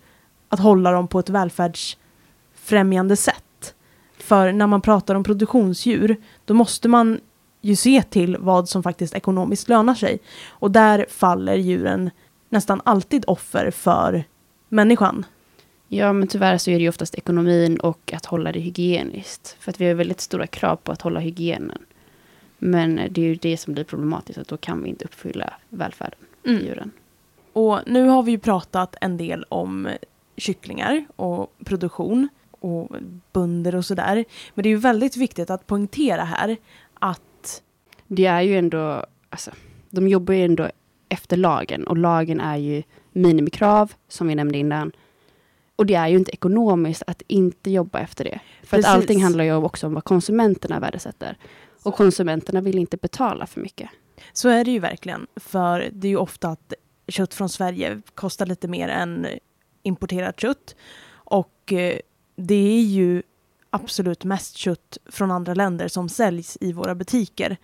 att 0.48 0.60
hålla 0.60 0.90
dem 0.90 1.08
på 1.08 1.18
ett 1.18 1.30
välfärdsfrämjande 1.30 3.16
sätt. 3.16 3.74
För 4.18 4.52
när 4.52 4.66
man 4.66 4.80
pratar 4.80 5.14
om 5.14 5.24
produktionsdjur 5.24 6.16
då 6.44 6.54
måste 6.54 6.88
man 6.88 7.20
ju 7.60 7.76
se 7.76 8.02
till 8.02 8.36
vad 8.40 8.68
som 8.68 8.82
faktiskt 8.82 9.14
ekonomiskt 9.14 9.68
lönar 9.68 9.94
sig. 9.94 10.18
Och 10.48 10.70
där 10.70 11.06
faller 11.08 11.56
djuren 11.56 12.10
nästan 12.48 12.80
alltid 12.84 13.24
offer 13.26 13.70
för 13.70 14.24
människan. 14.68 15.26
Ja, 15.88 16.12
men 16.12 16.28
tyvärr 16.28 16.58
så 16.58 16.70
är 16.70 16.74
det 16.74 16.82
ju 16.82 16.88
oftast 16.88 17.14
ekonomin 17.14 17.80
och 17.80 18.12
att 18.12 18.26
hålla 18.26 18.52
det 18.52 18.60
hygieniskt. 18.60 19.56
För 19.60 19.70
att 19.70 19.80
vi 19.80 19.86
har 19.86 19.94
väldigt 19.94 20.20
stora 20.20 20.46
krav 20.46 20.76
på 20.76 20.92
att 20.92 21.02
hålla 21.02 21.20
hygienen. 21.20 21.78
Men 22.58 23.00
det 23.10 23.20
är 23.20 23.26
ju 23.26 23.34
det 23.34 23.56
som 23.56 23.74
blir 23.74 23.84
problematiskt, 23.84 24.38
att 24.38 24.48
då 24.48 24.56
kan 24.56 24.82
vi 24.82 24.88
inte 24.88 25.04
uppfylla 25.04 25.52
välfärden 25.68 26.18
Mm. 26.46 26.64
djuren. 26.64 26.90
Och 27.52 27.80
nu 27.86 28.08
har 28.08 28.22
vi 28.22 28.30
ju 28.30 28.38
pratat 28.38 28.96
en 29.00 29.16
del 29.16 29.44
om 29.48 29.88
kycklingar 30.36 31.04
och 31.16 31.52
produktion 31.64 32.28
och 32.50 32.96
bönder 33.32 33.74
och 33.74 33.84
sådär. 33.84 34.24
Men 34.54 34.62
det 34.62 34.68
är 34.68 34.70
ju 34.70 34.76
väldigt 34.76 35.16
viktigt 35.16 35.50
att 35.50 35.66
poängtera 35.66 36.24
här 36.24 36.56
att 36.94 37.62
Det 38.06 38.26
är 38.26 38.40
ju 38.40 38.58
ändå, 38.58 39.06
alltså, 39.30 39.50
de 39.90 40.08
jobbar 40.08 40.34
ju 40.34 40.44
ändå 40.44 40.70
efter 41.08 41.36
lagen 41.36 41.86
och 41.86 41.96
lagen 41.96 42.40
är 42.40 42.56
ju 42.56 42.82
minimikrav, 43.12 43.92
som 44.08 44.28
vi 44.28 44.34
nämnde 44.34 44.58
innan. 44.58 44.92
Och 45.76 45.86
det 45.86 45.94
är 45.94 46.08
ju 46.08 46.16
inte 46.16 46.32
ekonomiskt 46.32 47.02
att 47.06 47.22
inte 47.26 47.70
jobba 47.70 47.98
efter 47.98 48.24
det. 48.24 48.40
För 48.62 48.76
Precis. 48.76 48.86
att 48.86 48.94
allting 48.94 49.22
handlar 49.22 49.44
ju 49.44 49.54
också 49.54 49.86
om 49.86 49.94
vad 49.94 50.04
konsumenterna 50.04 50.80
värdesätter. 50.80 51.38
Och 51.82 51.94
konsumenterna 51.94 52.60
vill 52.60 52.78
inte 52.78 52.96
betala 52.96 53.46
för 53.46 53.60
mycket. 53.60 53.90
så 54.32 54.48
är 54.48 54.64
det 54.64 54.70
ju 54.70 54.78
verkligen. 54.78 55.26
För 55.36 55.88
det 55.92 56.08
är 56.08 56.10
ju 56.10 56.16
ofta 56.16 56.48
att 56.48 56.72
kött 57.08 57.34
från 57.34 57.48
Sverige 57.48 58.00
kostar 58.14 58.46
lite 58.46 58.68
mer 58.68 58.88
än 58.88 59.26
importerat 59.82 60.40
kött. 60.40 60.76
Och 61.08 61.72
eh, 61.72 61.98
det 62.36 62.54
är 62.54 62.82
ju 62.82 63.22
absolut 63.70 64.24
mest 64.24 64.56
kött 64.56 64.98
från 65.06 65.30
andra 65.30 65.54
länder 65.54 65.88
som 65.88 66.08
säljs 66.08 66.58
i 66.60 66.72
våra 66.72 66.94
butiker. 66.94 67.56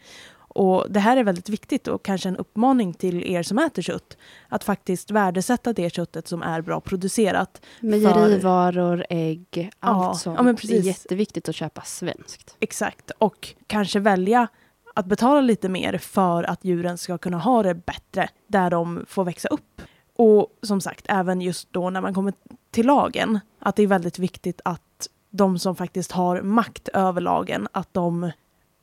Och 0.54 0.86
det 0.90 1.00
här 1.00 1.16
är 1.16 1.24
väldigt 1.24 1.48
viktigt 1.48 1.88
och 1.88 2.02
kanske 2.02 2.28
en 2.28 2.36
uppmaning 2.36 2.94
till 2.94 3.22
er 3.24 3.42
som 3.42 3.58
äter 3.58 3.82
kött 3.82 4.16
att 4.48 4.64
faktiskt 4.64 5.10
värdesätta 5.10 5.72
det 5.72 5.90
köttet 5.94 6.28
som 6.28 6.42
är 6.42 6.60
bra 6.60 6.80
producerat. 6.80 7.62
Mejerivaror, 7.80 9.06
ägg, 9.10 9.70
allt 9.80 10.02
Ja, 10.04 10.14
sånt. 10.14 10.36
ja, 10.36 10.42
men 10.42 10.54
det 10.54 10.60
är 10.60 10.66
precis. 10.68 10.84
jätteviktigt 10.86 11.48
att 11.48 11.54
köpa 11.54 11.82
svenskt. 11.82 12.56
Exakt. 12.60 13.10
Och 13.18 13.54
kanske 13.66 13.98
välja 14.00 14.48
att 14.94 15.06
betala 15.06 15.40
lite 15.40 15.68
mer 15.68 15.98
för 15.98 16.42
att 16.44 16.64
djuren 16.64 16.98
ska 16.98 17.18
kunna 17.18 17.38
ha 17.38 17.62
det 17.62 17.74
bättre 17.74 18.28
där 18.46 18.70
de 18.70 19.04
får 19.08 19.24
växa 19.24 19.48
upp. 19.48 19.82
Och 20.16 20.46
som 20.62 20.80
sagt, 20.80 21.04
även 21.08 21.40
just 21.40 21.72
då 21.72 21.90
när 21.90 22.00
man 22.00 22.14
kommer 22.14 22.32
till 22.70 22.86
lagen, 22.86 23.40
att 23.58 23.76
det 23.76 23.82
är 23.82 23.86
väldigt 23.86 24.18
viktigt 24.18 24.60
att 24.64 25.08
de 25.30 25.58
som 25.58 25.76
faktiskt 25.76 26.12
har 26.12 26.42
makt 26.42 26.88
över 26.88 27.20
lagen, 27.20 27.68
att 27.72 27.94
de 27.94 28.30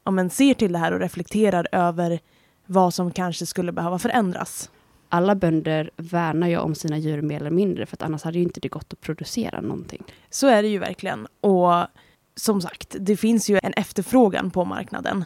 ja, 0.09 0.11
men, 0.11 0.29
ser 0.29 0.53
till 0.53 0.71
det 0.71 0.79
här 0.79 0.91
och 0.91 0.99
reflekterar 0.99 1.67
över 1.71 2.19
vad 2.65 2.93
som 2.93 3.11
kanske 3.11 3.45
skulle 3.45 3.71
behöva 3.71 3.99
förändras. 3.99 4.69
Alla 5.09 5.35
bönder 5.35 5.91
värnar 5.97 6.47
ju 6.47 6.57
om 6.57 6.75
sina 6.75 6.97
djur 6.97 7.21
mer 7.21 7.39
eller 7.39 7.51
mindre, 7.51 7.85
för 7.85 7.95
att 7.95 8.03
annars 8.03 8.23
hade 8.23 8.37
ju 8.37 8.43
inte 8.43 8.59
det 8.59 8.67
gått 8.67 8.93
att 8.93 9.01
producera 9.01 9.61
någonting. 9.61 10.03
Så 10.29 10.47
är 10.47 10.61
det 10.61 10.67
ju 10.67 10.79
verkligen. 10.79 11.27
Och 11.41 11.87
som 12.35 12.61
sagt, 12.61 12.95
det 12.99 13.17
finns 13.17 13.49
ju 13.49 13.59
en 13.63 13.73
efterfrågan 13.73 14.51
på 14.51 14.65
marknaden. 14.65 15.25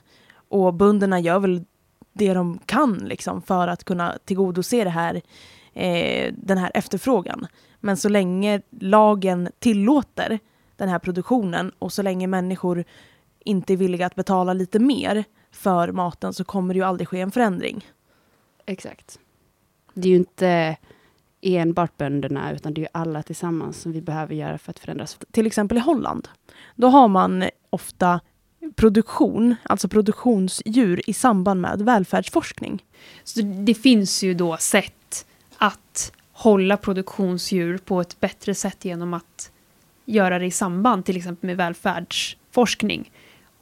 Och 0.49 0.73
bönderna 0.73 1.19
gör 1.19 1.39
väl 1.39 1.65
det 2.13 2.33
de 2.33 2.59
kan 2.65 2.93
liksom 2.93 3.41
för 3.41 3.67
att 3.67 3.83
kunna 3.83 4.17
tillgodose 4.25 4.83
det 4.83 4.89
här, 4.89 5.21
eh, 5.73 6.33
den 6.37 6.57
här 6.57 6.71
efterfrågan. 6.73 7.47
Men 7.79 7.97
så 7.97 8.09
länge 8.09 8.61
lagen 8.79 9.49
tillåter 9.59 10.39
den 10.75 10.89
här 10.89 10.99
produktionen 10.99 11.71
och 11.79 11.93
så 11.93 12.01
länge 12.01 12.27
människor 12.27 12.85
inte 13.45 13.73
är 13.73 13.77
villiga 13.77 14.05
att 14.05 14.15
betala 14.15 14.53
lite 14.53 14.79
mer 14.79 15.23
för 15.51 15.91
maten 15.91 16.33
så 16.33 16.43
kommer 16.43 16.73
det 16.73 16.77
ju 16.77 16.83
aldrig 16.83 17.07
ske 17.07 17.21
en 17.21 17.31
förändring. 17.31 17.87
Exakt. 18.65 19.19
Det 19.93 20.07
är 20.07 20.11
ju 20.11 20.17
inte 20.17 20.77
enbart 21.41 21.97
bönderna, 21.97 22.51
utan 22.51 22.73
det 22.73 22.81
är 22.81 22.83
ju 22.83 22.89
alla 22.91 23.23
tillsammans 23.23 23.81
som 23.81 23.91
vi 23.91 24.01
behöver 24.01 24.35
göra 24.35 24.57
för 24.57 24.69
att 24.69 24.79
förändras. 24.79 25.17
till 25.31 25.47
exempel 25.47 25.77
i 25.77 25.81
Holland, 25.81 26.27
då 26.75 26.87
har 26.87 27.07
man 27.07 27.43
ofta 27.69 28.19
produktion, 28.75 29.55
alltså 29.63 29.87
produktionsdjur 29.87 31.09
i 31.09 31.13
samband 31.13 31.61
med 31.61 31.81
välfärdsforskning. 31.81 32.83
Så 33.23 33.41
det 33.41 33.73
finns 33.73 34.23
ju 34.23 34.33
då 34.33 34.57
sätt 34.57 35.25
att 35.57 36.11
hålla 36.31 36.77
produktionsdjur 36.77 37.77
på 37.77 38.01
ett 38.01 38.19
bättre 38.19 38.55
sätt 38.55 38.85
genom 38.85 39.13
att 39.13 39.51
göra 40.05 40.39
det 40.39 40.45
i 40.45 40.51
samband 40.51 41.05
till 41.05 41.17
exempel 41.17 41.47
med 41.47 41.57
välfärdsforskning. 41.57 43.11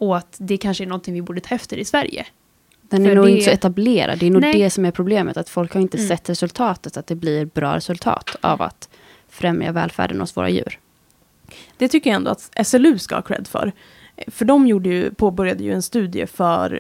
Och 0.02 0.18
att 0.18 0.36
det 0.40 0.58
kanske 0.58 0.84
är 0.84 0.88
någonting 0.88 1.14
vi 1.14 1.22
borde 1.22 1.42
ta 1.42 1.56
efter 1.56 1.78
i 1.78 1.86
Sverige. 1.86 2.26
Den 2.82 3.06
är 3.06 3.16
nog 3.16 3.26
det- 3.26 3.32
inte 3.32 3.44
så 3.46 3.52
etablerad. 3.52 4.20
Det 4.20 4.28
är 4.28 4.32
nog 4.32 4.42
Nej. 4.42 4.54
det 4.54 4.70
som 4.70 4.86
är 4.86 4.92
problemet. 4.92 5.38
Att 5.38 5.50
folk 5.50 5.74
har 5.74 5.82
inte 5.82 5.98
Mm. 5.98 6.08
sett 6.08 6.30
resultatet. 6.30 6.98
Att 6.98 7.08
det 7.08 7.16
blir 7.16 7.46
bra 7.46 7.76
resultat 7.76 8.36
av 8.42 8.62
att 8.62 8.90
främja 9.30 9.72
välfärden 9.72 10.20
hos 10.20 10.38
våra 10.38 10.50
djur. 10.50 10.80
Det 11.78 11.88
tycker 11.88 12.10
jag 12.10 12.16
ändå 12.16 12.32
att 12.32 12.68
SLU 12.68 12.98
ska 12.98 13.16
ha 13.16 13.22
cred 13.22 13.48
för. 13.48 13.72
För 14.28 14.46
de 14.46 14.68
gjorde 14.68 14.90
ju, 14.90 15.14
påbörjade 15.14 15.64
ju 15.64 15.74
en 15.74 15.82
studie 15.82 16.26
för, 16.28 16.80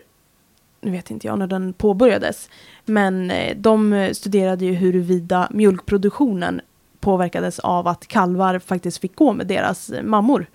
nu 0.82 0.92
vet 0.92 1.12
inte 1.12 1.28
jag 1.28 1.40
när 1.40 1.48
den 1.48 1.74
påbörjades, 1.74 2.50
men 2.86 3.32
eh, 3.32 3.58
de 3.58 4.10
studerade 4.14 4.66
ju 4.66 4.74
huruvida 4.74 5.48
mjölkproduktionen 5.52 6.62
påverkades 7.00 7.60
av 7.60 7.88
att 7.88 8.08
kalvar 8.08 8.60
faktiskt 8.60 8.98
fick 8.98 9.16
gå 9.16 9.34
med 9.34 9.48
deras 9.48 9.90
eh, 9.90 10.04
mammor. 10.04 10.46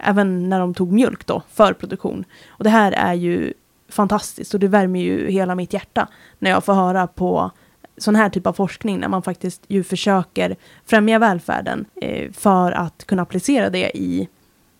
Även 0.00 0.48
när 0.48 0.60
de 0.60 0.74
tog 0.74 0.92
mjölk 0.92 1.26
då, 1.26 1.42
för 1.52 1.72
produktion. 1.72 2.24
Och 2.48 2.64
det 2.64 2.70
här 2.70 2.92
är 2.92 3.14
ju 3.14 3.52
fantastiskt 3.88 4.54
och 4.54 4.60
det 4.60 4.68
värmer 4.68 5.00
ju 5.00 5.30
hela 5.30 5.54
mitt 5.54 5.72
hjärta 5.72 6.08
när 6.38 6.50
jag 6.50 6.64
får 6.64 6.74
höra 6.74 7.06
på 7.06 7.50
sån 7.96 8.16
här 8.16 8.30
typ 8.30 8.46
av 8.46 8.52
forskning 8.52 8.98
när 8.98 9.08
man 9.08 9.22
faktiskt 9.22 9.62
ju 9.68 9.84
försöker 9.84 10.56
främja 10.86 11.18
välfärden 11.18 11.84
eh, 12.02 12.32
för 12.32 12.72
att 12.72 13.04
kunna 13.06 13.22
applicera 13.22 13.70
det 13.70 13.96
i 13.96 14.28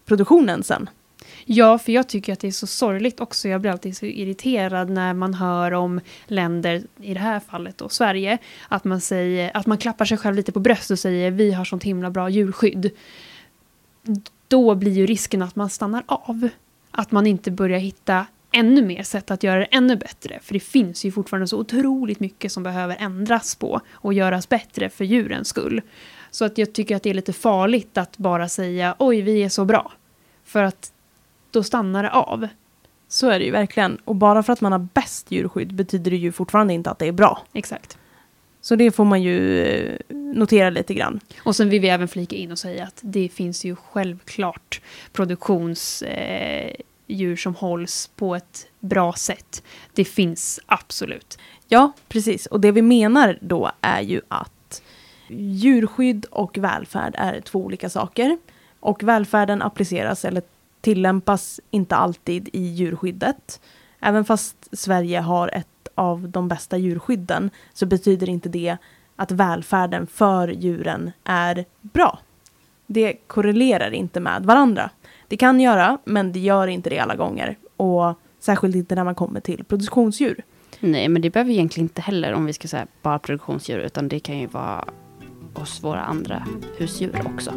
produktionen 0.06 0.62
sen. 0.62 0.88
Ja, 1.44 1.78
för 1.78 1.92
jag 1.92 2.08
tycker 2.08 2.32
att 2.32 2.40
det 2.40 2.46
är 2.46 2.52
så 2.52 2.66
sorgligt 2.66 3.20
också. 3.20 3.48
Jag 3.48 3.60
blir 3.60 3.70
alltid 3.70 3.96
så 3.96 4.06
irriterad 4.06 4.90
när 4.90 5.14
man 5.14 5.34
hör 5.34 5.72
om 5.72 6.00
länder, 6.26 6.82
i 7.00 7.14
det 7.14 7.20
här 7.20 7.40
fallet 7.40 7.78
då 7.78 7.88
Sverige, 7.88 8.38
att 8.68 8.84
man, 8.84 9.00
säger, 9.00 9.50
att 9.54 9.66
man 9.66 9.78
klappar 9.78 10.04
sig 10.04 10.18
själv 10.18 10.36
lite 10.36 10.52
på 10.52 10.60
bröstet 10.60 10.90
och 10.90 10.98
säger 10.98 11.30
vi 11.30 11.52
har 11.52 11.64
sånt 11.64 11.84
himla 11.84 12.10
bra 12.10 12.28
djurskydd. 12.28 12.90
Då 14.50 14.74
blir 14.74 14.92
ju 14.92 15.06
risken 15.06 15.42
att 15.42 15.56
man 15.56 15.70
stannar 15.70 16.04
av. 16.06 16.48
Att 16.90 17.12
man 17.12 17.26
inte 17.26 17.50
börjar 17.50 17.78
hitta 17.78 18.26
ännu 18.52 18.82
mer 18.82 19.02
sätt 19.02 19.30
att 19.30 19.42
göra 19.42 19.58
det 19.58 19.64
ännu 19.64 19.96
bättre. 19.96 20.38
För 20.42 20.54
det 20.54 20.60
finns 20.60 21.04
ju 21.04 21.12
fortfarande 21.12 21.46
så 21.46 21.58
otroligt 21.58 22.20
mycket 22.20 22.52
som 22.52 22.62
behöver 22.62 22.96
ändras 23.00 23.54
på 23.54 23.80
och 23.92 24.14
göras 24.14 24.48
bättre 24.48 24.90
för 24.90 25.04
djurens 25.04 25.48
skull. 25.48 25.82
Så 26.30 26.44
att 26.44 26.58
jag 26.58 26.72
tycker 26.72 26.96
att 26.96 27.02
det 27.02 27.10
är 27.10 27.14
lite 27.14 27.32
farligt 27.32 27.98
att 27.98 28.16
bara 28.16 28.48
säga 28.48 28.94
oj, 28.98 29.20
vi 29.20 29.42
är 29.42 29.48
så 29.48 29.64
bra. 29.64 29.92
För 30.44 30.62
att 30.62 30.92
då 31.50 31.62
stannar 31.62 32.02
det 32.02 32.10
av. 32.10 32.48
Så 33.08 33.28
är 33.28 33.38
det 33.38 33.44
ju 33.44 33.50
verkligen. 33.50 33.96
Och 34.04 34.16
bara 34.16 34.42
för 34.42 34.52
att 34.52 34.60
man 34.60 34.72
har 34.72 34.88
bäst 34.94 35.30
djurskydd 35.30 35.74
betyder 35.74 36.10
det 36.10 36.16
ju 36.16 36.32
fortfarande 36.32 36.74
inte 36.74 36.90
att 36.90 36.98
det 36.98 37.06
är 37.06 37.12
bra. 37.12 37.42
Exakt. 37.52 37.98
Så 38.60 38.76
det 38.76 38.90
får 38.90 39.04
man 39.04 39.22
ju 39.22 39.62
eh, 39.62 39.98
notera 40.34 40.70
lite 40.70 40.94
grann. 40.94 41.20
Och 41.38 41.56
sen 41.56 41.68
vill 41.68 41.80
vi 41.80 41.88
även 41.88 42.08
flika 42.08 42.36
in 42.36 42.52
och 42.52 42.58
säga 42.58 42.84
att 42.84 43.00
det 43.00 43.28
finns 43.28 43.64
ju 43.64 43.76
självklart 43.76 44.80
produktionsdjur 45.12 46.74
eh, 47.08 47.36
som 47.36 47.54
hålls 47.54 48.10
på 48.16 48.34
ett 48.34 48.66
bra 48.80 49.12
sätt. 49.12 49.62
Det 49.94 50.04
finns 50.04 50.60
absolut. 50.66 51.38
Ja, 51.68 51.92
precis. 52.08 52.46
Och 52.46 52.60
det 52.60 52.72
vi 52.72 52.82
menar 52.82 53.38
då 53.40 53.70
är 53.80 54.00
ju 54.00 54.20
att 54.28 54.82
djurskydd 55.28 56.26
och 56.30 56.58
välfärd 56.58 57.14
är 57.18 57.40
två 57.40 57.58
olika 57.58 57.90
saker. 57.90 58.38
Och 58.80 59.02
välfärden 59.02 59.62
appliceras 59.62 60.24
eller 60.24 60.42
tillämpas 60.80 61.60
inte 61.70 61.96
alltid 61.96 62.48
i 62.52 62.62
djurskyddet. 62.62 63.60
Även 64.00 64.24
fast 64.24 64.68
Sverige 64.72 65.20
har 65.20 65.48
ett 65.48 65.66
av 65.94 66.28
de 66.28 66.48
bästa 66.48 66.78
djurskydden 66.78 67.50
så 67.72 67.86
betyder 67.86 68.28
inte 68.28 68.48
det 68.48 68.76
att 69.20 69.30
välfärden 69.30 70.06
för 70.06 70.48
djuren 70.48 71.10
är 71.24 71.64
bra. 71.80 72.18
Det 72.86 73.12
korrelerar 73.26 73.90
inte 73.90 74.20
med 74.20 74.42
varandra. 74.42 74.90
Det 75.28 75.36
kan 75.36 75.60
göra, 75.60 75.98
men 76.04 76.32
det 76.32 76.38
gör 76.38 76.66
inte 76.66 76.90
det 76.90 76.98
alla 76.98 77.16
gånger. 77.16 77.58
Och 77.76 78.14
särskilt 78.38 78.76
inte 78.76 78.94
när 78.94 79.04
man 79.04 79.14
kommer 79.14 79.40
till 79.40 79.64
produktionsdjur. 79.64 80.42
Nej, 80.80 81.08
men 81.08 81.22
det 81.22 81.30
behöver 81.30 81.50
egentligen 81.50 81.84
inte 81.84 82.02
heller 82.02 82.32
om 82.32 82.46
vi 82.46 82.52
ska 82.52 82.68
säga 82.68 82.86
bara 83.02 83.18
produktionsdjur, 83.18 83.78
utan 83.78 84.08
det 84.08 84.20
kan 84.20 84.38
ju 84.38 84.46
vara 84.46 84.84
oss 85.54 85.84
våra 85.84 86.00
andra 86.00 86.46
husdjur 86.78 87.22
också. 87.34 87.52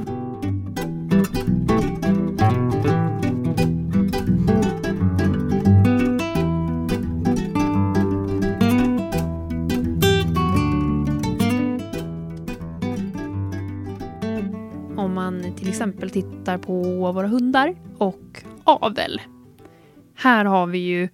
Man 15.23 15.55
till 15.55 15.69
exempel 15.69 16.09
tittar 16.09 16.57
på 16.57 16.81
våra 17.12 17.27
hundar 17.27 17.75
och 17.97 18.43
avel. 18.63 19.21
Här 20.15 20.45
har 20.45 20.67
vi 20.67 20.77
ju 20.77 21.09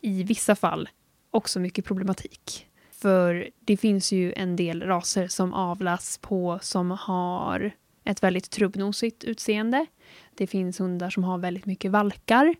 i 0.00 0.22
vissa 0.22 0.56
fall 0.56 0.88
också 1.30 1.60
mycket 1.60 1.84
problematik. 1.84 2.66
För 2.92 3.50
det 3.60 3.76
finns 3.76 4.12
ju 4.12 4.32
en 4.32 4.56
del 4.56 4.82
raser 4.82 5.28
som 5.28 5.54
avlas 5.54 6.18
på 6.18 6.58
som 6.62 6.90
har 6.90 7.70
ett 8.04 8.22
väldigt 8.22 8.50
trubbnosigt 8.50 9.24
utseende. 9.24 9.86
Det 10.34 10.46
finns 10.46 10.80
hundar 10.80 11.10
som 11.10 11.24
har 11.24 11.38
väldigt 11.38 11.66
mycket 11.66 11.90
valkar. 11.90 12.54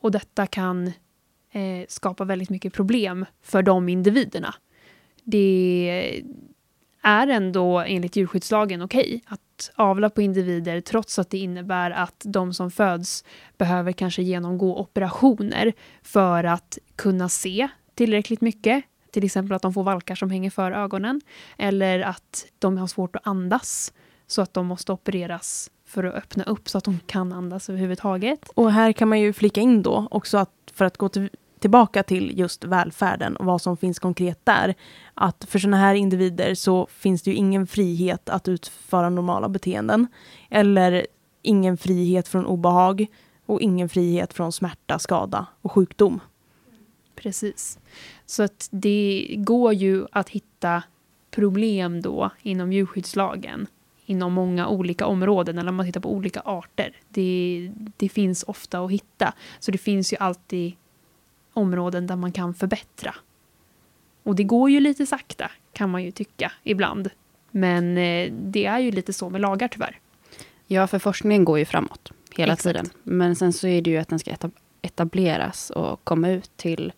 Och 0.00 0.10
detta 0.10 0.46
kan 0.46 0.86
eh, 1.52 1.84
skapa 1.88 2.24
väldigt 2.24 2.50
mycket 2.50 2.72
problem 2.72 3.26
för 3.42 3.62
de 3.62 3.88
individerna. 3.88 4.54
Det 5.24 6.22
är 7.02 7.26
ändå 7.26 7.78
enligt 7.78 8.16
djurskyddslagen 8.16 8.82
okej 8.82 9.00
okay 9.00 9.20
att 9.26 9.70
avla 9.74 10.10
på 10.10 10.22
individer 10.22 10.80
trots 10.80 11.18
att 11.18 11.30
det 11.30 11.38
innebär 11.38 11.90
att 11.90 12.22
de 12.24 12.54
som 12.54 12.70
föds 12.70 13.24
behöver 13.58 13.92
kanske 13.92 14.22
genomgå 14.22 14.78
operationer 14.78 15.72
för 16.02 16.44
att 16.44 16.78
kunna 16.96 17.28
se 17.28 17.68
tillräckligt 17.94 18.40
mycket. 18.40 18.84
Till 19.10 19.24
exempel 19.24 19.56
att 19.56 19.62
de 19.62 19.74
får 19.74 19.82
valkar 19.82 20.14
som 20.14 20.30
hänger 20.30 20.50
för 20.50 20.72
ögonen. 20.72 21.20
Eller 21.58 22.00
att 22.00 22.46
de 22.58 22.78
har 22.78 22.86
svårt 22.86 23.16
att 23.16 23.26
andas 23.26 23.92
så 24.26 24.42
att 24.42 24.54
de 24.54 24.66
måste 24.66 24.92
opereras 24.92 25.70
för 25.86 26.04
att 26.04 26.14
öppna 26.14 26.44
upp 26.44 26.68
så 26.68 26.78
att 26.78 26.84
de 26.84 26.98
kan 27.06 27.32
andas 27.32 27.68
överhuvudtaget. 27.68 28.50
Och 28.54 28.72
här 28.72 28.92
kan 28.92 29.08
man 29.08 29.20
ju 29.20 29.32
flika 29.32 29.60
in 29.60 29.82
då 29.82 30.08
också 30.10 30.38
att 30.38 30.50
för 30.72 30.84
att 30.84 30.96
gå 30.96 31.08
till, 31.08 31.30
tillbaka 31.60 32.02
till 32.02 32.38
just 32.38 32.64
välfärden 32.64 33.36
och 33.36 33.44
vad 33.44 33.62
som 33.62 33.76
finns 33.76 33.98
konkret 33.98 34.40
där. 34.44 34.74
Att 35.14 35.44
för 35.48 35.58
sådana 35.58 35.76
här 35.76 35.94
individer 35.94 36.54
så 36.54 36.86
finns 36.86 37.22
det 37.22 37.30
ju 37.30 37.36
ingen 37.36 37.66
frihet 37.66 38.28
att 38.28 38.48
utföra 38.48 39.10
normala 39.10 39.48
beteenden. 39.48 40.06
Eller 40.50 41.06
ingen 41.42 41.76
frihet 41.76 42.28
från 42.28 42.46
obehag 42.46 43.06
och 43.46 43.60
ingen 43.60 43.88
frihet 43.88 44.32
från 44.32 44.52
smärta, 44.52 44.98
skada 44.98 45.46
och 45.62 45.72
sjukdom. 45.72 46.20
Precis. 47.14 47.78
Så 48.26 48.42
att 48.42 48.68
det 48.70 49.34
går 49.38 49.72
ju 49.72 50.06
att 50.12 50.28
hitta 50.28 50.82
problem 51.30 52.02
då 52.02 52.30
inom 52.42 52.72
djurskyddslagen 52.72 53.66
inom 54.10 54.32
många 54.32 54.68
olika 54.68 55.06
områden 55.06 55.58
eller 55.58 55.68
om 55.68 55.76
man 55.76 55.86
tittar 55.86 56.00
på 56.00 56.12
olika 56.12 56.40
arter. 56.40 56.96
Det, 57.08 57.72
det 57.96 58.08
finns 58.08 58.42
ofta 58.42 58.80
att 58.80 58.90
hitta. 58.90 59.34
Så 59.58 59.70
det 59.70 59.78
finns 59.78 60.12
ju 60.12 60.16
alltid 60.16 60.72
områden 61.52 62.06
där 62.06 62.16
man 62.16 62.32
kan 62.32 62.54
förbättra. 62.54 63.14
Och 64.22 64.34
det 64.34 64.44
går 64.44 64.70
ju 64.70 64.80
lite 64.80 65.06
sakta 65.06 65.50
kan 65.72 65.90
man 65.90 66.02
ju 66.02 66.10
tycka 66.10 66.52
ibland. 66.62 67.10
Men 67.50 67.98
eh, 67.98 68.32
det 68.32 68.66
är 68.66 68.78
ju 68.78 68.90
lite 68.90 69.12
så 69.12 69.30
med 69.30 69.40
lagar 69.40 69.68
tyvärr. 69.68 69.98
Ja, 70.66 70.86
för 70.86 70.98
forskningen 70.98 71.44
går 71.44 71.58
ju 71.58 71.64
framåt 71.64 72.12
hela 72.36 72.52
Exakt. 72.52 72.62
tiden. 72.62 72.90
Men 73.02 73.36
sen 73.36 73.52
så 73.52 73.66
är 73.66 73.82
det 73.82 73.90
ju 73.90 73.96
att 73.96 74.08
den 74.08 74.18
ska 74.18 74.30
etab- 74.30 74.56
etableras 74.82 75.70
och 75.70 76.04
komma 76.04 76.30
ut 76.30 76.56
till 76.56 76.92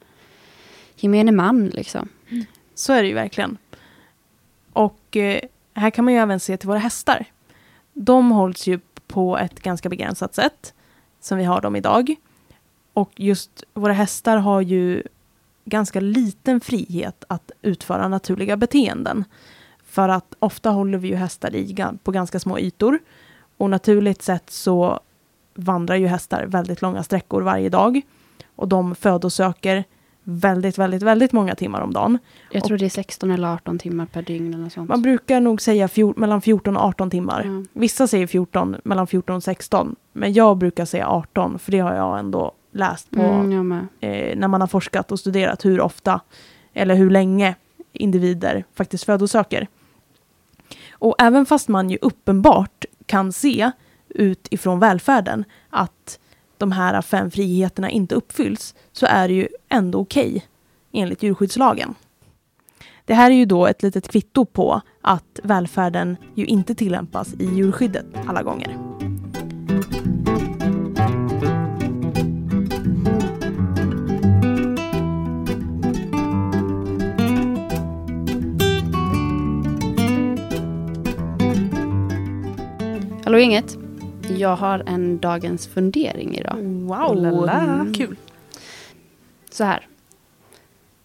gemene 0.97 1.33
man 1.33 1.67
liksom. 1.67 2.09
Så 2.75 2.93
är 2.93 3.03
det 3.03 3.09
ju 3.09 3.15
verkligen. 3.15 3.59
Och 4.73 5.17
eh, 5.17 5.41
här 5.75 5.91
kan 5.91 6.05
man 6.05 6.15
ju 6.15 6.21
även 6.21 6.41
se 6.41 6.57
till 6.57 6.69
våra 6.69 6.79
hästar. 6.79 7.25
De 7.93 8.31
hålls 8.31 8.67
ju 8.67 8.81
på 9.07 9.39
ett 9.39 9.61
ganska 9.61 9.89
begränsat 9.89 10.35
sätt 10.35 10.75
som 11.21 11.39
vi 11.39 11.45
har 11.45 11.61
dem 11.61 11.77
idag. 11.77 12.15
Och 12.93 13.11
just 13.17 13.65
våra 13.75 13.93
hästar 13.93 14.37
har 14.37 14.61
ju 14.61 15.03
ganska 15.65 16.01
liten 16.01 16.61
frihet 16.61 17.25
att 17.29 17.51
utföra 17.63 18.09
naturliga 18.09 18.57
beteenden. 18.57 19.25
För 19.85 20.09
att 20.09 20.35
ofta 20.39 20.71
håller 20.71 20.99
vi 20.99 21.09
ju 21.09 21.15
hästar 21.15 21.55
i, 21.55 21.77
på 22.03 22.11
ganska 22.11 22.41
små 22.41 22.59
ytor. 22.59 22.99
Och 23.57 23.71
naturligt 23.71 24.23
sett 24.23 24.51
så 24.51 25.01
vandrar 25.55 25.97
ju 25.97 26.07
hästar 26.07 26.47
väldigt 26.47 26.83
långa 26.83 27.03
sträckor 27.03 27.43
varje 27.43 27.69
dag. 27.69 28.01
Och 28.57 28.69
de 28.69 28.95
födosöker 28.95 29.85
väldigt, 30.25 30.79
väldigt, 30.79 31.03
väldigt 31.03 31.33
många 31.33 31.55
timmar 31.55 31.81
om 31.81 31.93
dagen. 31.93 32.19
Jag 32.51 32.65
tror 32.65 32.79
det 32.79 32.85
är 32.85 32.91
16 32.91 33.31
eller 33.31 33.49
18 33.49 33.79
timmar 33.79 34.07
per 34.07 34.23
dygn 34.23 34.55
eller 34.55 34.69
sånt. 34.69 34.89
Man 34.89 35.03
brukar 35.03 35.41
nog 35.41 35.61
säga 35.63 35.89
fjor- 35.89 36.15
mellan 36.17 36.41
14 36.41 36.77
och 36.77 36.83
18 36.83 37.11
timmar. 37.11 37.45
Ja. 37.45 37.65
Vissa 37.73 38.07
säger 38.07 38.27
14, 38.27 38.77
mellan 38.85 39.07
14 39.07 39.37
och 39.37 39.43
16. 39.43 39.97
Men 40.13 40.33
jag 40.33 40.59
brukar 40.59 40.85
säga 40.85 41.09
18, 41.09 41.59
för 41.59 41.73
det 41.73 41.79
har 41.79 41.95
jag 41.95 42.19
ändå 42.19 42.53
läst 42.73 43.11
på 43.11 43.21
Mm, 43.21 43.89
eh, 44.01 44.37
när 44.37 44.49
man 44.49 44.61
har 44.61 44.69
forskat 44.69 45.13
och 45.13 45.21
studerat 45.21 45.65
hur 45.65 45.81
ofta 45.81 46.21
eller 46.73 46.95
hur 46.95 47.11
länge 47.11 47.55
individer 47.93 48.65
faktiskt 48.75 49.05
födosöker. 49.05 49.67
Och 50.91 51.15
även 51.19 51.47
fast 51.47 51.69
man 51.69 51.91
ju 51.91 51.99
uppenbart 52.01 52.85
kan 53.07 53.33
se 53.33 53.71
utifrån 54.09 54.79
välfärden 54.79 55.45
att 55.71 56.19
de 56.59 56.73
här 56.73 57.03
fem 57.03 57.31
friheterna 57.31 57.91
inte 57.91 58.15
uppfylls 58.15 58.75
så 58.93 59.07
är 59.07 59.29
det 59.29 59.35
ju 59.35 59.49
ändå 59.69 59.99
okej 59.99 60.47
enligt 60.93 61.23
djurskyddslagen. 61.23 61.95
Det 63.05 63.15
här 63.15 63.31
är 63.31 63.35
ju 63.35 63.45
då 63.45 63.67
ett 63.67 63.83
litet 63.83 64.09
kvitto 64.09 64.45
på 64.45 64.81
att 65.01 65.41
välfärden 65.43 66.17
ju 66.35 66.45
inte 66.45 66.75
tillämpas 66.75 67.35
i 67.35 67.45
djurskyddet 67.45 68.07
alla 68.27 68.43
gånger. 68.43 69.02
Hallå 83.33 83.41
gänget. 83.41 83.79
Jag 84.39 84.57
har 84.57 84.83
en 84.87 85.19
dagens 85.19 85.67
fundering 85.67 86.35
idag. 86.35 86.57
Wow! 86.57 87.17
lala. 87.17 87.61
Mm. 87.61 87.95
Kul! 87.95 88.17
Så 89.51 89.65
här. 89.65 89.87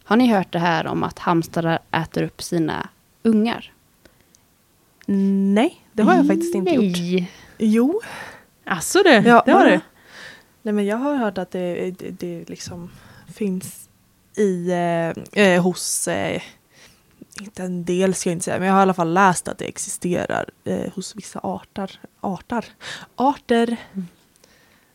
Har 0.03 0.17
ni 0.17 0.27
hört 0.27 0.51
det 0.51 0.59
här 0.59 0.87
om 0.87 1.03
att 1.03 1.19
hamstrar 1.19 1.79
äter 1.91 2.23
upp 2.23 2.41
sina 2.41 2.89
ungar? 3.23 3.73
Nej, 5.05 5.81
det 5.93 6.03
har 6.03 6.15
jag 6.15 6.27
faktiskt 6.27 6.55
inte 6.55 6.71
gjort. 6.71 7.27
Jo, 7.57 8.01
Alltså 8.65 9.03
det, 9.03 9.23
Ja, 9.25 9.43
det 9.45 9.51
har 9.51 9.65
du. 9.65 9.79
Nej, 10.61 10.73
men 10.73 10.85
jag 10.85 10.97
har 10.97 11.15
hört 11.15 11.37
att 11.37 11.51
det, 11.51 11.91
det, 11.91 12.09
det 12.09 12.49
liksom 12.49 12.89
finns 13.33 13.89
i, 14.37 14.71
eh, 14.71 15.43
eh, 15.43 15.63
hos, 15.63 16.07
eh, 16.07 16.41
inte 17.41 17.63
en 17.63 17.85
del 17.85 18.13
ska 18.13 18.29
jag 18.29 18.35
inte 18.35 18.45
säga, 18.45 18.59
men 18.59 18.67
jag 18.67 18.73
har 18.73 18.81
i 18.81 18.81
alla 18.81 18.93
fall 18.93 19.13
läst 19.13 19.47
att 19.47 19.57
det 19.57 19.65
existerar 19.65 20.49
eh, 20.63 20.93
hos 20.93 21.15
vissa 21.15 21.39
arter. 21.43 21.99
Arter? 22.21 22.65
Arter. 23.15 23.77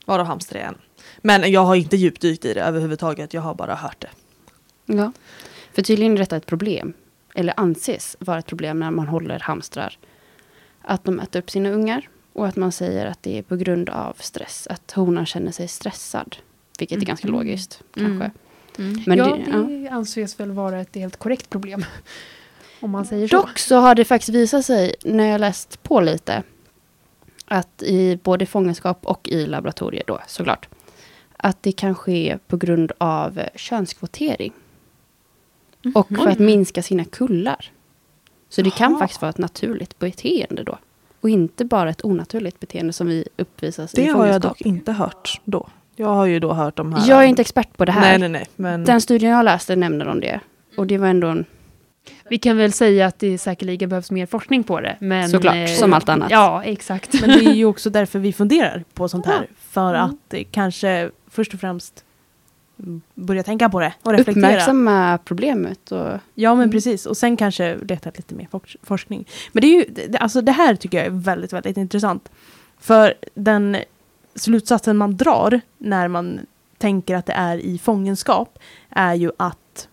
Varav 0.07 0.27
hamster 0.27 0.57
är 0.57 0.65
en. 0.65 0.79
Men 1.23 1.53
jag 1.53 1.65
har 1.65 1.75
inte 1.75 1.97
djupdykt 1.97 2.45
i 2.45 2.55
det 2.55 2.63
överhuvudtaget, 2.63 3.35
jag 3.35 3.43
har 3.43 3.55
bara 3.55 3.75
hört 3.75 4.01
det. 4.01 4.11
Ja. 4.87 5.13
För 5.73 5.83
tydligen 5.83 6.13
är 6.13 6.19
detta 6.19 6.37
ett 6.37 6.47
problem. 6.47 6.93
Eller 7.35 7.55
anses 7.57 8.17
vara 8.21 8.39
ett 8.39 8.47
problem 8.47 8.81
när 8.81 8.91
man 8.91 9.09
håller 9.09 9.39
hamstrar. 9.39 9.99
Att 10.83 11.05
de 11.05 11.21
äter 11.21 11.41
upp 11.41 11.51
sina 11.51 11.71
ungar. 11.71 12.09
Och 12.33 12.47
att 12.47 12.57
man 12.57 12.73
säger 12.73 13.07
att 13.07 13.23
det 13.23 13.39
är 13.39 13.43
på 13.43 13.57
grund 13.57 13.91
av 13.91 14.17
stress. 14.21 14.67
Att 14.71 14.93
honan 14.93 15.27
känner 15.27 15.53
sig 15.53 15.69
stressad 15.69 16.37
Vilket 16.79 17.03
är 17.03 17.07
ganska 17.07 17.29
Mm. 17.29 17.39
logiskt 17.41 17.83
Mm. 17.97 18.31
Kanske. 18.77 19.11
Men 19.11 19.19
Men 19.19 19.19
ja, 19.19 19.37
det- 19.37 19.83
det, 19.83 19.89
anses 19.89 20.41
väl 20.41 20.51
vara 20.53 20.81
ett 20.81 20.95
helt 20.95 21.17
korrekt 21.17 21.51
problem. 21.51 21.85
Om 22.81 22.91
man 22.91 23.05
säger 23.05 23.29
så. 23.29 23.37
Dock 23.37 23.59
så 23.59 23.77
har 23.77 23.95
det 23.95 24.05
faktiskt 24.05 24.29
visat 24.35 24.65
sig, 24.65 24.95
när 25.05 25.25
jag 25.25 25.41
läst 25.41 25.83
på 25.83 26.01
lite, 26.01 26.43
att 27.45 27.83
i 27.83 28.19
både 28.23 28.47
fångenskap 28.47 29.07
och 29.07 29.29
i 29.29 29.47
laboratorier 29.47 30.03
då 30.07 30.21
såklart, 30.27 30.69
att 31.37 31.63
det 31.63 31.73
kan 31.73 31.95
ske 31.95 32.39
på 32.47 32.57
grund 32.57 32.93
av 32.99 33.41
könskvotering. 33.55 34.53
Och 35.95 36.09
för 36.09 36.29
att 36.29 36.39
minska 36.39 36.83
sina 36.83 37.05
kullar. 37.05 37.71
Så 38.49 38.63
det 38.63 38.71
kan 38.71 38.91
Jaha. 38.93 38.99
faktiskt 39.01 39.23
vara 39.23 39.31
ett 39.31 39.39
naturligt 39.39 39.99
beteende 39.99 40.63
då. 40.65 40.79
Och 41.21 41.31
inte 41.31 41.65
bara 41.65 41.91
ett 41.91 42.05
onaturligt 42.05 42.61
beteende 42.61 42.93
som 42.93 43.07
vi 43.07 43.29
uppvisas 43.37 43.93
Det 43.93 44.03
i 44.03 44.05
har 44.05 44.11
jag 44.11 44.19
fångenskap. 44.43 44.43
dock 44.59 44.61
inte 44.67 44.93
hört 44.93 45.41
då. 45.45 45.69
Jag 45.97 46.09
har 46.09 46.27
ju 46.27 46.41
då 46.41 46.53
hört 46.53 46.77
de 46.77 46.93
här. 46.93 47.09
Jag 47.09 47.19
är 47.23 47.27
inte 47.27 47.43
expert 47.43 47.77
på 47.77 47.85
det 47.85 47.93
här. 47.93 48.01
Nej, 48.01 48.19
nej, 48.19 48.29
nej. 48.29 48.47
Men 48.57 48.85
Den 48.85 49.01
studien 49.01 49.33
jag 49.33 49.45
läste 49.45 49.77
nämner 49.77 50.09
om 50.09 50.21
det. 50.21 50.41
Och 50.77 50.87
det 50.87 50.99
var 50.99 51.09
ändå 51.09 51.29
en... 51.29 51.45
Vi 52.31 52.39
kan 52.39 52.57
väl 52.57 52.73
säga 52.73 53.07
att 53.07 53.19
det 53.19 53.39
säkerligen 53.39 53.89
behövs 53.89 54.11
mer 54.11 54.27
forskning 54.27 54.65
på 54.65 54.81
det. 54.81 54.97
Men, 55.01 55.29
Såklart, 55.29 55.69
som 55.79 55.93
allt 55.93 56.09
annat. 56.09 56.31
Ja, 56.31 56.63
exakt. 56.65 57.21
Men 57.21 57.31
det 57.31 57.45
är 57.45 57.55
ju 57.55 57.65
också 57.65 57.91
därför 57.91 58.19
vi 58.19 58.33
funderar 58.33 58.85
på 58.95 59.09
sånt 59.09 59.27
här. 59.27 59.47
För 59.59 59.95
Mm. 59.95 60.07
att 60.07 60.35
eh, 60.35 60.43
kanske 60.51 61.11
först 61.31 61.55
och 61.55 61.61
främst 61.61 62.05
börja 63.15 63.43
tänka 63.43 63.69
på 63.69 63.81
det 63.81 63.93
och 64.03 64.13
reflektera. 64.13 64.47
Uppmärksamma 64.49 65.19
problemet. 65.25 65.93
Och, 65.93 66.09
Ja 66.35 66.51
men 66.55 66.63
Mm. 66.63 66.71
precis 66.71 67.07
och 67.07 67.17
sen 67.17 67.37
kanske 67.37 67.77
leta 67.77 68.11
lite 68.17 68.35
mer 68.35 68.49
forsk- 68.53 68.77
forskning. 68.83 69.29
Men 69.53 69.61
det 69.61 69.67
är 69.67 69.75
ju, 69.77 70.17
alltså 70.21 70.41
det 70.41 70.53
här 70.53 70.75
tycker 70.75 70.99
jag 70.99 71.07
är 71.07 71.11
väldigt, 71.11 71.53
väldigt 71.53 71.77
intressant. 71.77 72.29
För 72.81 73.15
den 73.35 73.77
slutsatsen 74.35 74.97
man 74.97 75.17
drar 75.17 75.61
när 75.79 76.09
man 76.09 76.41
tänker 76.79 77.17
att 77.17 77.27
det 77.27 77.33
är 77.33 77.57
i 77.57 77.79
fångenskap 77.79 78.59
är 78.91 79.15
ju 79.15 79.31
att 79.37 79.89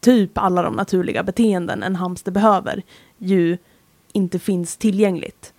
typ 0.00 0.38
alla 0.38 0.62
de 0.62 0.74
naturliga 0.74 1.22
beteenden 1.22 1.82
en 1.82 1.96
hamster 1.96 2.32
behöver 2.32 2.82
ju 3.18 3.58
inte 4.12 4.38
finns 4.38 4.76
tillgängligt 4.76 5.52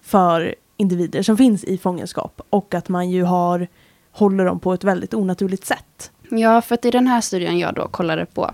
för 0.00 0.54
individer 0.76 1.22
som 1.22 1.36
finns 1.36 1.64
i 1.64 1.78
fångenskap 1.78 2.40
och 2.50 2.74
att 2.74 2.88
man 2.88 3.10
ju 3.10 3.22
har 3.22 3.68
håller 4.10 4.44
dem 4.44 4.60
på 4.60 4.72
ett 4.72 4.84
väldigt 4.84 5.14
onaturligt 5.14 5.64
sätt. 5.64 6.10
Ja, 6.30 6.62
för 6.62 6.74
att 6.74 6.84
i 6.84 6.90
den 6.90 7.06
här 7.06 7.20
studien 7.20 7.58
jag 7.58 7.74
då 7.74 7.88
kollade 7.88 8.26
på 8.26 8.50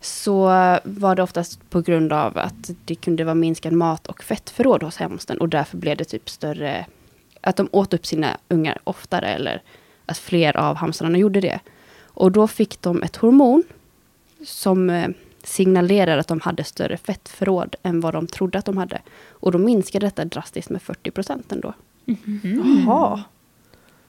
så 0.00 0.44
var 0.84 1.14
det 1.14 1.22
oftast 1.22 1.70
på 1.70 1.80
grund 1.80 2.12
av 2.12 2.38
att 2.38 2.70
det 2.84 2.94
kunde 2.94 3.24
vara 3.24 3.34
minskad 3.34 3.72
mat 3.72 4.06
och 4.06 4.22
fettförråd 4.22 4.82
hos 4.82 4.96
hamstern 4.96 5.38
och 5.38 5.48
därför 5.48 5.76
blev 5.76 5.96
det 5.96 6.04
typ 6.04 6.30
större, 6.30 6.86
att 7.46 7.56
de 7.56 7.68
åt 7.72 7.94
upp 7.94 8.06
sina 8.06 8.36
ungar 8.48 8.78
oftare 8.84 9.26
eller 9.26 9.62
att 10.06 10.18
fler 10.18 10.56
av 10.56 10.76
hamstrarna 10.76 11.18
gjorde 11.18 11.40
det. 11.40 11.60
Och 12.04 12.32
då 12.32 12.46
fick 12.48 12.82
de 12.82 13.02
ett 13.02 13.16
hormon 13.16 13.62
som 14.46 14.90
eh, 14.90 15.08
signalerade 15.42 16.20
att 16.20 16.28
de 16.28 16.40
hade 16.40 16.64
större 16.64 16.96
fettförråd 16.96 17.76
än 17.82 18.00
vad 18.00 18.14
de 18.14 18.26
trodde 18.26 18.58
att 18.58 18.64
de 18.64 18.76
hade. 18.76 19.02
Och 19.30 19.52
då 19.52 19.58
minskade 19.58 20.06
detta 20.06 20.24
drastiskt 20.24 20.70
med 20.70 20.82
40 20.82 21.10
procent 21.10 21.52
ändå. 21.52 21.74
Jaha. 22.86 23.22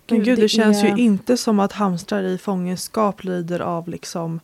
Men 0.07 0.17
Gud, 0.17 0.25
gud, 0.25 0.37
det, 0.37 0.41
det 0.41 0.49
känns 0.49 0.83
är- 0.83 0.87
ju 0.87 1.03
inte 1.03 1.37
som 1.37 1.59
att 1.59 1.71
hamstrar 1.71 2.23
i 2.23 2.37
fångenskap 2.37 3.23
lider 3.23 3.59
av 3.59 3.89
liksom 3.89 4.39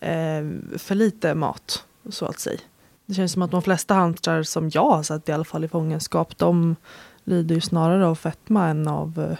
eh, 0.00 0.44
för 0.78 0.94
lite 0.94 1.34
mat, 1.34 1.84
så 2.10 2.26
att 2.26 2.38
säga. 2.40 2.60
Det 3.06 3.14
känns 3.14 3.32
som 3.32 3.42
att 3.42 3.50
de 3.50 3.62
flesta 3.62 3.94
hamstrar 3.94 4.42
som 4.42 4.70
jag 4.74 4.90
har 4.90 5.02
sett 5.02 5.28
i 5.28 5.32
alla 5.32 5.44
fall 5.44 5.64
i 5.64 5.68
fångenskap, 5.68 6.38
de 6.38 6.76
lider 7.26 7.54
ju 7.54 7.60
snarare 7.60 8.06
av 8.06 8.14
fetma 8.14 8.68
än 8.68 8.88
av 8.88 9.36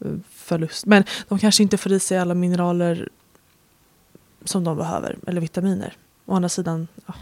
eh, 0.00 0.08
förlust. 0.30 0.86
Men 0.86 1.04
de 1.28 1.38
kanske 1.38 1.62
inte 1.62 1.76
får 1.76 1.92
i 1.92 2.00
sig 2.00 2.18
alla 2.18 2.34
mineraler 2.34 3.08
som 4.44 4.64
de 4.64 4.76
behöver, 4.76 5.16
eller 5.26 5.40
vitaminer. 5.40 5.92
Å 6.26 6.34
andra 6.34 6.48
sidan, 6.48 6.88
ja, 7.06 7.14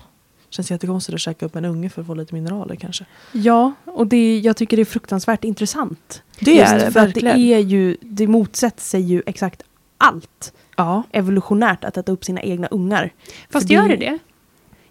känns 0.50 0.70
jättekonstigt 0.70 1.14
att 1.14 1.20
käka 1.20 1.46
upp 1.46 1.56
en 1.56 1.64
unge 1.64 1.90
för 1.90 2.00
att 2.00 2.06
få 2.06 2.14
lite 2.14 2.34
mineraler 2.34 2.76
kanske. 2.76 3.04
Ja, 3.32 3.72
och 3.84 4.06
det, 4.06 4.38
jag 4.38 4.56
tycker 4.56 4.76
det 4.76 4.82
är 4.82 4.84
fruktansvärt 4.84 5.44
intressant. 5.44 6.22
Det 6.40 6.54
Just 6.54 6.72
är 6.72 6.74
det 6.78 6.80
för 6.80 6.86
att 6.88 6.92
det 6.94 7.00
verkligen. 7.22 7.36
är 7.36 7.58
ju, 7.58 7.96
det 8.00 8.26
motsätter 8.26 8.82
sig 8.82 9.00
ju 9.00 9.22
exakt 9.26 9.62
allt 9.98 10.52
Ja. 10.76 11.02
evolutionärt 11.12 11.84
att 11.84 11.96
äta 11.96 12.12
upp 12.12 12.24
sina 12.24 12.42
egna 12.42 12.66
ungar. 12.66 13.12
Fast 13.50 13.66
För 13.66 13.74
gör 13.74 13.88
det- 13.88 13.96
det 13.96 14.10
det? 14.10 14.18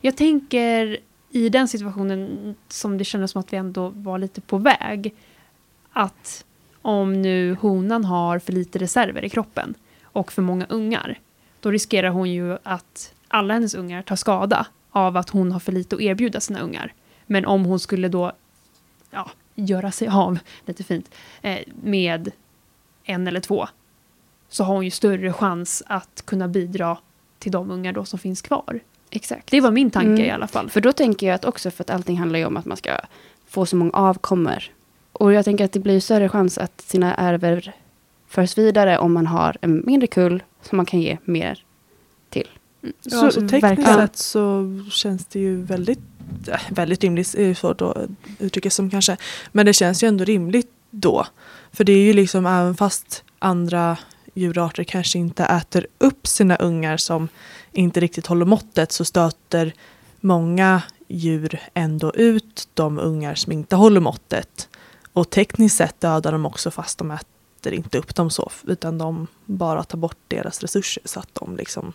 Jag 0.02 0.18
tänker 0.18 0.98
i 1.36 1.50
den 1.50 1.68
situationen 1.68 2.56
som 2.70 2.98
det 2.98 3.04
kändes 3.04 3.32
som 3.32 3.40
att 3.40 3.54
vi 3.54 3.58
ändå 3.58 3.90
var 3.90 4.18
lite 4.18 4.42
på 4.42 4.58
väg. 4.58 5.14
Att 5.94 6.46
om 6.82 7.22
nu 7.22 7.56
honan 7.62 8.06
har 8.06 8.40
för 8.40 8.54
lite 8.54 8.80
reserver 8.80 9.26
i 9.26 9.30
kroppen 9.30 9.74
och 10.04 10.32
för 10.32 10.42
många 10.42 10.66
ungar. 10.66 11.20
Då 11.60 11.72
riskerar 11.72 12.10
hon 12.10 12.32
ju 12.32 12.58
att 12.64 13.14
alla 13.28 13.54
hennes 13.54 13.76
ungar 13.76 14.02
tar 14.02 14.16
skada 14.16 14.68
av 14.92 15.18
att 15.18 15.30
hon 15.30 15.52
har 15.52 15.60
för 15.60 15.72
lite 15.72 15.96
att 15.96 16.02
erbjuda 16.02 16.40
sina 16.40 16.60
ungar. 16.60 16.94
Men 17.26 17.46
om 17.46 17.66
hon 17.66 17.80
skulle 17.80 18.10
då 18.10 18.32
ja, 19.12 19.32
göra 19.56 19.92
sig 19.92 20.08
av, 20.08 20.40
lite 20.66 20.84
fint, 20.84 21.16
eh, 21.42 21.60
med 21.84 22.32
en 23.04 23.28
eller 23.28 23.40
två. 23.40 23.68
Så 24.50 24.64
har 24.64 24.74
hon 24.74 24.86
ju 24.86 24.92
större 24.92 25.34
chans 25.34 25.84
att 25.86 26.24
kunna 26.26 26.48
bidra 26.48 26.98
till 27.40 27.52
de 27.52 27.72
ungar 27.72 27.94
då 27.94 28.06
som 28.06 28.20
finns 28.20 28.42
kvar. 28.42 28.80
Exakt. 29.16 29.52
Det 29.52 29.62
var 29.62 29.72
min 29.72 29.92
tanke 29.92 30.08
Mm. 30.10 30.26
i 30.26 30.30
alla 30.32 30.48
fall. 30.48 30.70
För 30.70 30.82
då 30.82 30.92
tänker 30.94 31.28
jag 31.28 31.36
att 31.36 31.46
också 31.46 31.72
för 31.72 31.84
att 31.84 31.90
allting 31.90 32.18
handlar 32.18 32.40
ju 32.40 32.46
om 32.46 32.58
att 32.58 32.66
man 32.66 32.78
ska 32.78 32.98
få 33.48 33.66
så 33.66 33.76
många 33.76 33.92
avkommor. 33.92 34.64
Och 35.12 35.34
jag 35.34 35.46
tänker 35.46 35.66
att 35.66 35.72
det 35.72 35.80
blir 35.80 36.00
större 36.00 36.30
chans 36.30 36.58
att 36.58 36.82
sina 36.82 37.16
ärver 37.16 37.74
förs 38.28 38.58
vidare 38.58 38.98
om 38.98 39.14
man 39.14 39.28
har 39.28 39.58
en 39.62 39.84
mindre 39.86 40.08
kull 40.08 40.44
som 40.62 40.76
man 40.78 40.86
kan 40.86 41.02
ge 41.02 41.18
mer 41.24 41.64
till. 42.30 42.48
Ja, 42.82 43.32
så 43.32 43.32
tekniskt 43.32 43.64
verkligen. 43.64 43.94
sett 43.96 44.16
så 44.18 44.70
känns 44.92 45.26
det 45.26 45.40
ju 45.40 45.62
väldigt, 45.62 46.00
äh, 46.48 46.60
väldigt 46.70 47.04
rimligt, 47.04 47.36
är 47.36 47.44
ju 47.46 47.56
svårt 47.56 47.82
att 47.82 47.98
uttrycka 48.40 48.70
som 48.70 48.90
kanske. 48.90 49.18
Men 49.52 49.66
det 49.66 49.74
känns 49.74 50.04
ju 50.04 50.08
ändå 50.08 50.24
rimligt 50.24 50.72
då. 50.90 51.26
För 51.72 51.84
det 51.84 51.94
är 51.94 52.04
ju 52.04 52.14
liksom 52.14 52.46
även 52.46 52.76
fast 52.76 53.24
andra 53.40 53.98
djurarter 54.34 54.84
kanske 54.84 55.20
inte 55.20 55.44
äter 55.44 55.88
upp 55.98 56.28
sina 56.28 56.56
ungar 56.56 56.98
som 56.98 57.28
inte 57.72 58.00
riktigt 58.00 58.28
håller 58.28 58.46
måttet 58.46 58.92
så 58.92 59.06
stöter 59.06 59.74
många 60.20 60.82
djur 61.08 61.60
ändå 61.74 62.14
ut 62.16 62.68
de 62.74 63.00
ungar 63.00 63.36
som 63.36 63.52
inte 63.52 63.76
håller 63.76 64.02
måttet. 64.02 64.70
Och 65.14 65.30
tekniskt 65.30 65.78
sett 65.78 66.02
dödar 66.02 66.32
de 66.32 66.46
också 66.46 66.72
fast 66.72 66.98
de 66.98 67.12
äter 67.12 67.74
inte 67.74 67.98
upp 67.98 68.16
dem 68.16 68.30
så 68.30 68.52
utan 68.68 68.98
de 68.98 69.28
bara 69.46 69.84
tar 69.84 69.98
bort 69.98 70.18
deras 70.28 70.62
resurser 70.62 71.04
så 71.06 71.20
att 71.20 71.30
de 71.36 71.58
liksom 71.58 71.94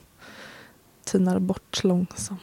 tinar 1.04 1.38
bort 1.38 1.84
långsamt. 1.84 2.40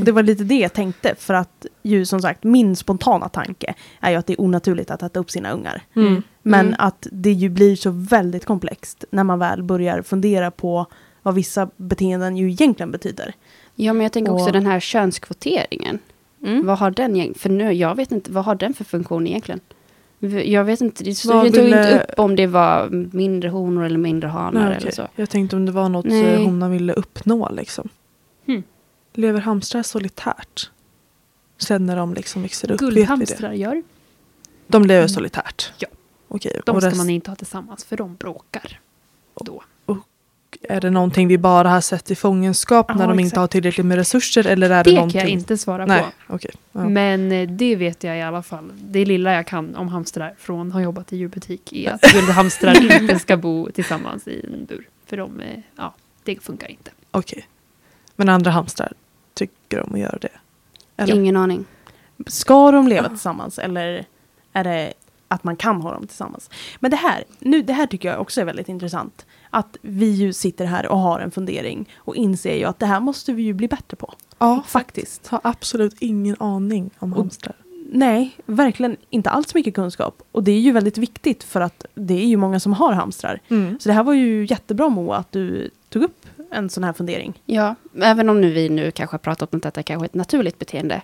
Och 0.00 0.04
det 0.04 0.12
var 0.12 0.22
lite 0.22 0.44
det 0.44 0.58
jag 0.58 0.72
tänkte 0.72 1.14
för 1.18 1.34
att 1.34 1.66
ju 1.82 2.06
som 2.06 2.22
sagt 2.22 2.44
min 2.44 2.76
spontana 2.76 3.28
tanke 3.28 3.74
är 4.00 4.10
ju 4.10 4.16
att 4.16 4.26
det 4.26 4.32
är 4.32 4.40
onaturligt 4.40 4.90
att 4.90 5.02
äta 5.02 5.20
upp 5.20 5.30
sina 5.30 5.50
ungar. 5.50 5.82
Mm. 5.96 6.22
Men 6.50 6.66
Mm. 6.66 6.74
att 6.78 7.06
det 7.12 7.32
ju 7.32 7.48
blir 7.48 7.76
så 7.76 7.90
väldigt 7.90 8.44
komplext 8.44 9.04
när 9.10 9.24
man 9.24 9.38
väl 9.38 9.62
börjar 9.62 10.02
fundera 10.02 10.50
på 10.50 10.86
vad 11.22 11.34
vissa 11.34 11.70
beteenden 11.76 12.36
ju 12.36 12.50
egentligen 12.50 12.90
betyder. 12.90 13.32
Ja, 13.74 13.92
men 13.92 14.02
jag 14.02 14.12
tänker 14.12 14.32
också 14.32 14.46
Och- 14.46 14.52
den 14.52 14.66
här 14.66 14.80
könskvoteringen. 14.80 15.98
Mm. 16.46 16.66
Vad 16.66 16.78
har 16.78 16.90
den? 16.90 17.34
För 17.34 17.48
nu, 17.50 17.72
jag 17.72 17.94
vet 17.94 18.12
inte, 18.12 18.32
vad 18.32 18.44
har 18.44 18.54
den 18.54 18.74
för 18.74 18.84
funktion 18.84 19.26
egentligen? 19.26 19.60
Jag 20.44 20.64
vet 20.64 20.80
inte, 20.80 21.04
det 21.04 21.14
stod 21.14 21.32
tog 21.32 21.52
ville- 21.52 21.92
inte 21.92 22.04
upp 22.12 22.18
om 22.18 22.36
det 22.36 22.46
var 22.46 22.88
mindre 23.16 23.48
honor 23.48 23.84
eller 23.84 23.98
mindre 23.98 24.28
hanar 24.28 24.52
Nej, 24.60 24.70
eller 24.70 24.80
okej. 24.80 24.92
så. 24.92 25.08
Jag 25.16 25.30
tänkte 25.30 25.56
om 25.56 25.66
det 25.66 25.72
var 25.72 25.88
något 25.88 26.04
Nej. 26.04 26.24
eh, 26.34 26.42
hon 26.44 26.70
ville 26.70 26.92
uppnå 26.92 27.48
liksom. 27.52 27.88
Hmm. 28.46 28.62
Lever 29.14 29.40
hamstrar 29.40 29.82
solitärt? 29.82 30.70
Sen 31.58 31.86
när 31.86 31.96
de 31.96 32.14
liksom 32.14 32.42
växer 32.42 32.70
upp, 32.70 32.82
vet 32.82 32.88
vi 32.88 32.94
det? 32.94 32.94
Guldhamstrar 32.94 33.52
gör. 33.52 33.82
De 34.66 34.82
lever 34.84 35.00
Mm. 35.00 35.08
solitärt? 35.08 35.72
Ja. 35.78 35.88
Okej, 36.28 36.60
De 36.66 36.76
och 36.76 36.82
ska 36.82 36.90
rest- 36.90 36.96
man 36.98 37.10
inte 37.10 37.30
ha 37.30 37.36
tillsammans 37.36 37.84
för 37.84 37.96
de 37.96 38.16
bråkar. 38.16 38.80
Då. 39.34 39.62
är 40.62 40.80
det 40.80 40.90
någonting 40.90 41.28
vi 41.28 41.38
bara 41.38 41.68
har 41.70 41.80
sett 41.80 42.10
i 42.10 42.14
fångenskap 42.14 42.86
Ja, 42.88 42.94
när 42.94 43.06
de 43.08 43.12
inte 43.18 43.26
exakt. 43.26 43.36
har 43.36 43.46
tillräckligt 43.46 43.86
med 43.86 43.96
resurser? 43.96 44.46
Eller 44.46 44.70
är 44.70 44.84
Det 44.84 44.90
det, 44.90 44.90
kan 44.90 44.94
någonting? 44.94 45.20
jag 45.20 45.28
inte 45.30 45.58
svara 45.58 45.86
Nej, 45.86 46.04
på. 46.26 46.34
okej. 46.34 46.50
Ja. 46.72 46.88
Men 46.88 47.32
eh, 47.32 47.48
det 47.50 47.76
vet 47.76 48.04
jag 48.04 48.18
i 48.18 48.22
alla 48.22 48.42
fall. 48.42 48.72
Det 48.74 49.04
lilla 49.04 49.32
jag 49.34 49.46
kan 49.46 49.76
om 49.76 49.88
hamstrar 49.88 50.34
från 50.38 50.66
att 50.68 50.72
ha 50.74 50.80
jobbat 50.80 51.12
i 51.12 51.16
djurbutik 51.16 51.72
är 51.72 51.92
att 51.92 52.00
guldhamstrar 52.12 53.00
inte 53.02 53.18
ska 53.18 53.36
bo 53.36 53.70
tillsammans 53.70 54.28
i 54.28 54.46
en 54.54 54.64
bur. 54.64 54.88
För 55.06 55.16
de, 55.16 55.40
eh, 55.40 55.58
ja, 55.76 55.94
det 56.24 56.42
funkar 56.42 56.70
inte. 56.70 56.90
Okej. 57.10 57.48
Men 58.16 58.28
andra 58.28 58.50
hamstrar 58.50 58.92
tycker 59.34 59.80
om 59.86 59.94
att 59.94 60.00
göra 60.00 60.18
det? 60.20 60.28
Eller? 60.96 61.14
Ingen 61.14 61.36
aning. 61.36 61.64
Ska 62.26 62.70
de 62.70 62.88
leva 62.88 63.08
tillsammans 63.08 63.58
eller 63.58 64.06
är 64.52 64.64
det 64.64 64.92
att 65.28 65.44
man 65.44 65.56
kan 65.56 65.80
ha 65.82 65.92
dem 65.92 66.06
tillsammans? 66.06 66.50
Men 66.80 66.90
det 66.90 66.96
här, 66.96 67.24
nu, 67.38 67.62
det 67.62 67.72
här 67.72 67.86
tycker 67.86 68.08
jag 68.10 68.20
också 68.20 68.40
är 68.40 68.44
väldigt 68.44 68.68
intressant. 68.68 69.26
Att 69.50 69.76
vi 69.82 70.10
ju 70.10 70.32
sitter 70.32 70.64
här 70.64 70.86
och 70.86 70.98
har 70.98 71.20
en 71.20 71.30
fundering 71.30 71.88
och 71.96 72.16
inser 72.16 72.56
ju 72.56 72.64
att 72.64 72.78
det 72.78 72.86
här 72.86 73.00
måste 73.00 73.32
vi 73.32 73.42
ju 73.42 73.52
bli 73.52 73.68
bättre 73.68 73.96
på. 73.96 74.14
Ja, 74.38 74.62
Faktiskt. 74.66 75.26
har 75.26 75.40
absolut 75.44 75.96
ingen 75.98 76.36
aning 76.40 76.90
om 76.98 77.12
Och- 77.12 77.18
hamstrar. 77.18 77.56
nej, 77.92 78.36
verkligen 78.46 78.96
inte 79.10 79.30
alls 79.30 79.54
mycket 79.54 79.74
kunskap. 79.74 80.22
Och 80.32 80.44
det 80.44 80.52
är 80.52 80.60
ju 80.60 80.72
väldigt 80.72 80.98
viktigt 80.98 81.44
för 81.44 81.60
att 81.60 81.84
det 81.94 82.14
är 82.14 82.26
ju 82.26 82.36
många 82.36 82.60
som 82.60 82.72
har 82.72 82.92
hamstrar. 82.92 83.40
Mm. 83.48 83.78
Så 83.80 83.88
det 83.88 83.92
här 83.92 84.02
var 84.02 84.12
ju 84.14 84.46
jättebra 84.50 84.88
Moa 84.88 85.16
att 85.16 85.32
du 85.32 85.70
tog 85.88 86.02
upp 86.02 86.26
en 86.50 86.70
sån 86.70 86.84
här 86.84 86.92
fundering. 86.92 87.42
Ja, 87.46 87.74
även 88.02 88.28
om 88.28 88.40
nu 88.40 88.50
vi 88.52 88.68
nu 88.68 88.90
kanske 88.90 89.14
har 89.14 89.18
pratat 89.18 89.52
om 89.54 89.56
att 89.56 89.62
detta 89.62 89.82
kanske 89.82 90.04
är 90.04 90.08
ett 90.08 90.14
naturligt 90.14 90.58
beteende. 90.58 91.02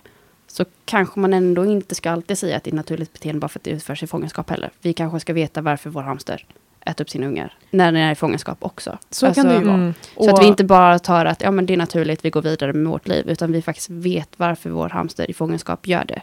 Så 0.55 0.65
kanske 0.85 1.19
man 1.19 1.33
ändå 1.33 1.65
inte 1.65 1.95
ska 1.95 2.11
alltid 2.11 2.37
säga 2.37 2.57
att 2.57 2.63
det 2.63 2.71
är 2.71 2.75
naturligt 2.75 3.13
beteende 3.13 3.39
bara 3.39 3.47
för 3.47 3.59
att 3.59 3.63
det 3.63 3.71
utförs 3.71 4.03
i 4.03 4.07
fångenskap 4.07 4.49
heller. 4.49 4.69
Vi 4.81 4.93
kanske 4.93 5.19
ska 5.19 5.33
veta 5.33 5.61
varför 5.61 5.89
vår 5.89 6.01
hamster 6.01 6.45
äter 6.81 7.03
upp 7.05 7.09
sina 7.09 7.27
ungar 7.27 7.53
när 7.71 7.85
den 7.85 7.95
är 7.95 8.11
i 8.11 8.15
fångenskap 8.15 8.57
också. 8.61 8.97
Så 9.09 9.33
kan 9.33 9.45
det 9.45 9.55
ju 9.55 9.63
vara. 9.63 9.75
Mm. 9.75 9.93
Så 10.17 10.29
att 10.29 10.41
vi 10.41 10.47
inte 10.47 10.63
bara 10.63 10.99
tar 10.99 11.25
att 11.25 11.41
ja, 11.41 11.51
men 11.51 11.65
det 11.65 11.73
är 11.73 11.77
naturligt, 11.77 12.25
vi 12.25 12.29
går 12.29 12.41
vidare 12.41 12.73
med 12.73 12.91
vårt 12.91 13.07
liv, 13.07 13.29
utan 13.29 13.51
vi 13.51 13.61
faktiskt 13.61 13.89
vet 13.89 14.29
varför 14.39 14.69
vår 14.69 14.89
hamster 14.89 15.29
i 15.29 15.33
fångenskap 15.33 15.87
gör 15.87 16.05
det. 16.05 16.21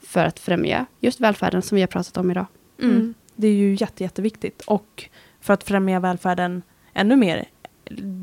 För 0.00 0.24
att 0.24 0.38
främja 0.38 0.86
just 1.00 1.20
välfärden 1.20 1.62
som 1.62 1.76
vi 1.76 1.82
har 1.82 1.88
pratat 1.88 2.16
om 2.16 2.30
idag. 2.30 2.46
Mm. 2.82 3.14
Det 3.36 3.46
är 3.48 3.52
ju 3.52 3.76
jätte, 3.80 4.02
jätteviktigt. 4.02 4.62
Och 4.66 5.08
för 5.40 5.54
att 5.54 5.64
främja 5.64 6.00
välfärden 6.00 6.62
ännu 6.94 7.16
mer, 7.16 7.44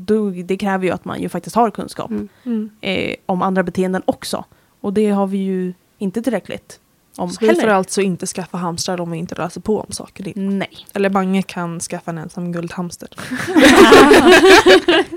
då, 0.06 0.30
det 0.30 0.56
kräver 0.56 0.84
ju 0.84 0.90
att 0.90 1.04
man 1.04 1.22
ju 1.22 1.28
faktiskt 1.28 1.56
har 1.56 1.70
kunskap 1.70 2.10
Mm. 2.10 2.28
Mm. 2.44 2.70
eh, 2.80 3.14
om 3.26 3.42
andra 3.42 3.62
beteenden 3.62 4.02
också. 4.04 4.44
Och 4.84 4.92
det 4.92 5.10
har 5.10 5.26
vi 5.26 5.38
ju 5.38 5.72
inte 5.98 6.22
tillräckligt 6.22 6.80
om 7.16 7.30
Så 7.30 7.36
vi 7.40 7.46
får 7.46 7.54
heller. 7.60 7.68
alltså 7.74 8.00
inte 8.00 8.26
skaffa 8.26 8.56
hamstrar 8.58 9.00
om 9.00 9.10
vi 9.10 9.18
inte 9.18 9.34
läser 9.34 9.60
på 9.60 9.80
om 9.80 9.92
saker. 9.92 10.32
Nej, 10.36 10.86
Eller 10.94 11.10
Mange 11.10 11.42
kan 11.42 11.80
skaffa 11.80 12.10
en 12.10 12.18
ensam 12.18 12.52
guldhamster. 12.52 13.08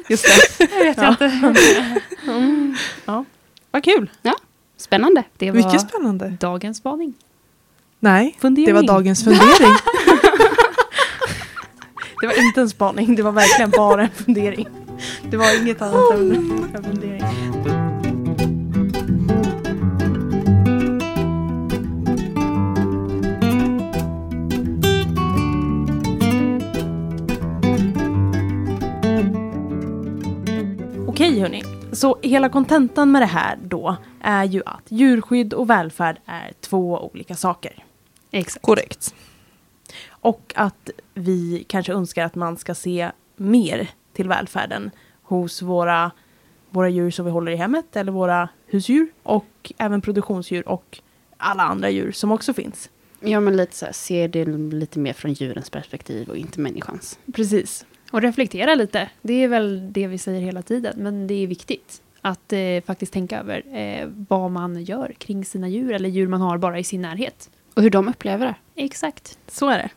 just 0.10 0.26
det. 0.26 0.68
Det 0.70 0.84
vet 0.84 0.98
jag 0.98 1.10
inte. 1.10 1.26
Mm. 2.28 2.76
Ja, 3.06 3.26
vad 3.72 3.84
kul. 3.84 4.10
Spännande. 4.78 5.24
Det 5.38 5.52
var 5.52 5.58
Mycket 5.58 5.82
spännande. 5.82 6.38
dagens 6.40 6.78
spaning. 6.78 7.14
Nej, 8.00 8.38
Fundering. 8.42 8.66
det 8.66 8.74
var 8.74 8.84
dagens 8.84 9.24
fundering. 9.24 9.74
Det 12.22 12.28
var 12.28 12.46
inte 12.48 12.62
en 12.62 12.70
spaning, 12.70 13.16
det 13.16 13.24
var 13.24 13.32
verkligen 13.32 13.72
bara 13.72 14.02
en 14.02 14.10
fundering. 14.10 14.68
Det 15.30 15.38
var 15.38 15.62
inget 15.62 15.82
annat 15.82 16.12
än 16.14 16.32
en 16.76 16.84
fundering. 16.84 17.24
Okej 31.38 31.50
hörni, 31.50 31.64
så 31.96 32.18
hela 32.22 32.50
kontentan 32.50 33.12
med 33.12 33.22
det 33.22 33.26
här 33.26 33.58
då 33.64 33.96
är 34.22 34.44
ju 34.44 34.62
att 34.66 34.84
djurskydd 34.90 35.54
och 35.54 35.70
välfärd 35.70 36.20
är 36.26 36.54
två 36.62 37.10
olika 37.14 37.36
saker. 37.36 37.84
Exakt. 38.32 38.66
Korrekt. 38.66 39.16
Och 40.10 40.54
att 40.56 40.90
vi 41.14 41.66
kanske 41.68 41.94
önskar 41.94 42.26
att 42.26 42.36
man 42.36 42.58
ska 42.58 42.76
se 42.76 43.12
mer 43.36 43.90
till 44.14 44.28
välfärden 44.28 44.92
hos 45.22 45.62
våra, 45.62 46.12
våra 46.70 46.90
djur 46.90 47.12
som 47.12 47.26
vi 47.26 47.32
håller 47.32 47.52
i 47.52 47.56
hemmet 47.56 47.96
eller 47.96 48.12
våra 48.12 48.50
husdjur 48.66 49.08
och 49.24 49.74
även 49.78 50.02
produktionsdjur 50.02 50.70
och 50.70 51.00
alla 51.38 51.64
andra 51.64 51.90
djur 51.90 52.12
som 52.12 52.32
också 52.32 52.54
finns. 52.54 52.90
Ja, 53.20 53.40
men 53.40 53.58
lite 53.58 53.76
så 53.76 53.86
här, 53.86 53.94
se 53.94 54.28
det 54.28 54.46
lite 54.46 55.00
mer 55.00 55.14
från 55.14 55.34
djurens 55.34 55.70
perspektiv 55.70 56.30
och 56.30 56.38
inte 56.38 56.60
människans. 56.60 57.20
Precis. 57.34 57.86
Och 58.12 58.22
reflektera 58.22 58.76
lite. 58.76 59.10
Det 59.22 59.34
är 59.44 59.48
väl 59.48 59.94
det 59.94 60.08
vi 60.08 60.18
säger 60.18 60.42
hela 60.42 60.62
tiden. 60.62 60.94
Men 60.98 61.28
det 61.28 61.34
är 61.34 61.48
viktigt 61.48 62.02
att 62.22 62.54
eh, 62.54 62.60
faktiskt 62.86 63.14
tänka 63.14 63.40
över 63.40 63.78
eh, 63.78 64.08
vad 64.30 64.52
man 64.52 64.84
gör 64.84 65.16
kring 65.18 65.46
sina 65.46 65.68
djur 65.70 65.92
eller 65.94 66.10
djur 66.10 66.28
man 66.28 66.42
har 66.42 66.58
bara 66.58 66.80
i 66.80 66.84
sin 66.84 67.02
närhet. 67.02 67.50
Och 67.74 67.82
hur 67.84 67.90
de 67.90 68.08
upplever 68.08 68.46
det. 68.46 68.84
Exakt. 68.84 69.38
Så 69.48 69.70
är 69.70 69.78
det. 69.78 69.90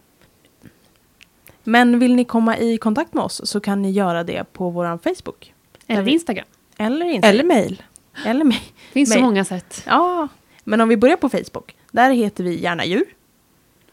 Men 1.64 1.98
vill 1.98 2.14
ni 2.14 2.24
komma 2.24 2.58
i 2.58 2.78
kontakt 2.78 3.14
med 3.14 3.24
oss 3.24 3.40
så 3.50 3.60
kan 3.60 3.82
ni 3.82 3.90
göra 3.90 4.24
det 4.24 4.52
på 4.52 4.70
vår 4.70 4.98
Facebook. 5.14 5.54
Eller 5.86 6.02
vi- 6.02 6.10
Instagram. 6.10 6.46
Eller 6.78 7.06
inte. 7.06 7.28
Eller 7.28 7.44
mejl. 7.44 7.82
Eller 8.26 8.44
mig. 8.44 8.62
Det 8.88 8.92
finns 8.92 9.08
så 9.08 9.14
Mail. 9.14 9.24
många 9.24 9.44
sätt. 9.44 9.82
Ja, 9.86 10.28
men 10.64 10.80
om 10.80 10.88
vi 10.88 10.96
börjar 10.96 11.16
på 11.16 11.28
Facebook. 11.28 11.76
Där 11.90 12.10
heter 12.10 12.44
vi 12.44 12.60
gärna 12.60 12.84
djur. 12.84 13.04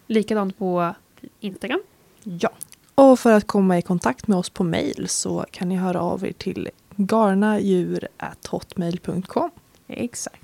Likadant 0.07 0.57
på 0.57 0.95
Instagram. 1.39 1.81
Ja. 2.23 2.49
Och 3.01 3.19
för 3.19 3.31
att 3.31 3.47
komma 3.47 3.77
i 3.77 3.81
kontakt 3.81 4.27
med 4.27 4.37
oss 4.37 4.49
på 4.49 4.63
mejl 4.63 5.07
så 5.07 5.45
kan 5.51 5.69
ni 5.69 5.75
höra 5.75 6.01
av 6.01 6.25
er 6.25 6.31
till 6.31 6.69
garnadjur.hotmail.com. 6.95 9.49
Exakt. 9.87 10.41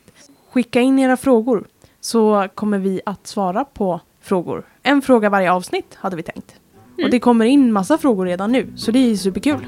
Skicka 0.51 0.81
in 0.81 0.99
era 0.99 1.17
frågor 1.17 1.67
så 2.01 2.47
kommer 2.55 2.77
vi 2.77 3.01
att 3.05 3.27
svara 3.27 3.65
på 3.65 4.01
frågor. 4.21 4.65
En 4.83 5.01
fråga 5.01 5.29
varje 5.29 5.51
avsnitt 5.51 5.95
hade 5.95 6.15
vi 6.15 6.23
tänkt. 6.23 6.55
Mm. 6.93 7.05
Och 7.05 7.11
det 7.11 7.19
kommer 7.19 7.45
in 7.45 7.71
massa 7.71 7.97
frågor 7.97 8.25
redan 8.25 8.51
nu 8.51 8.73
så 8.75 8.91
det 8.91 9.11
är 9.11 9.15
superkul. 9.15 9.65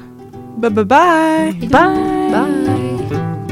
Bye 0.56 0.70
bye 0.70 0.84
bye! 0.84 1.52
Bye! 1.52 2.30
Bye! 2.30 3.45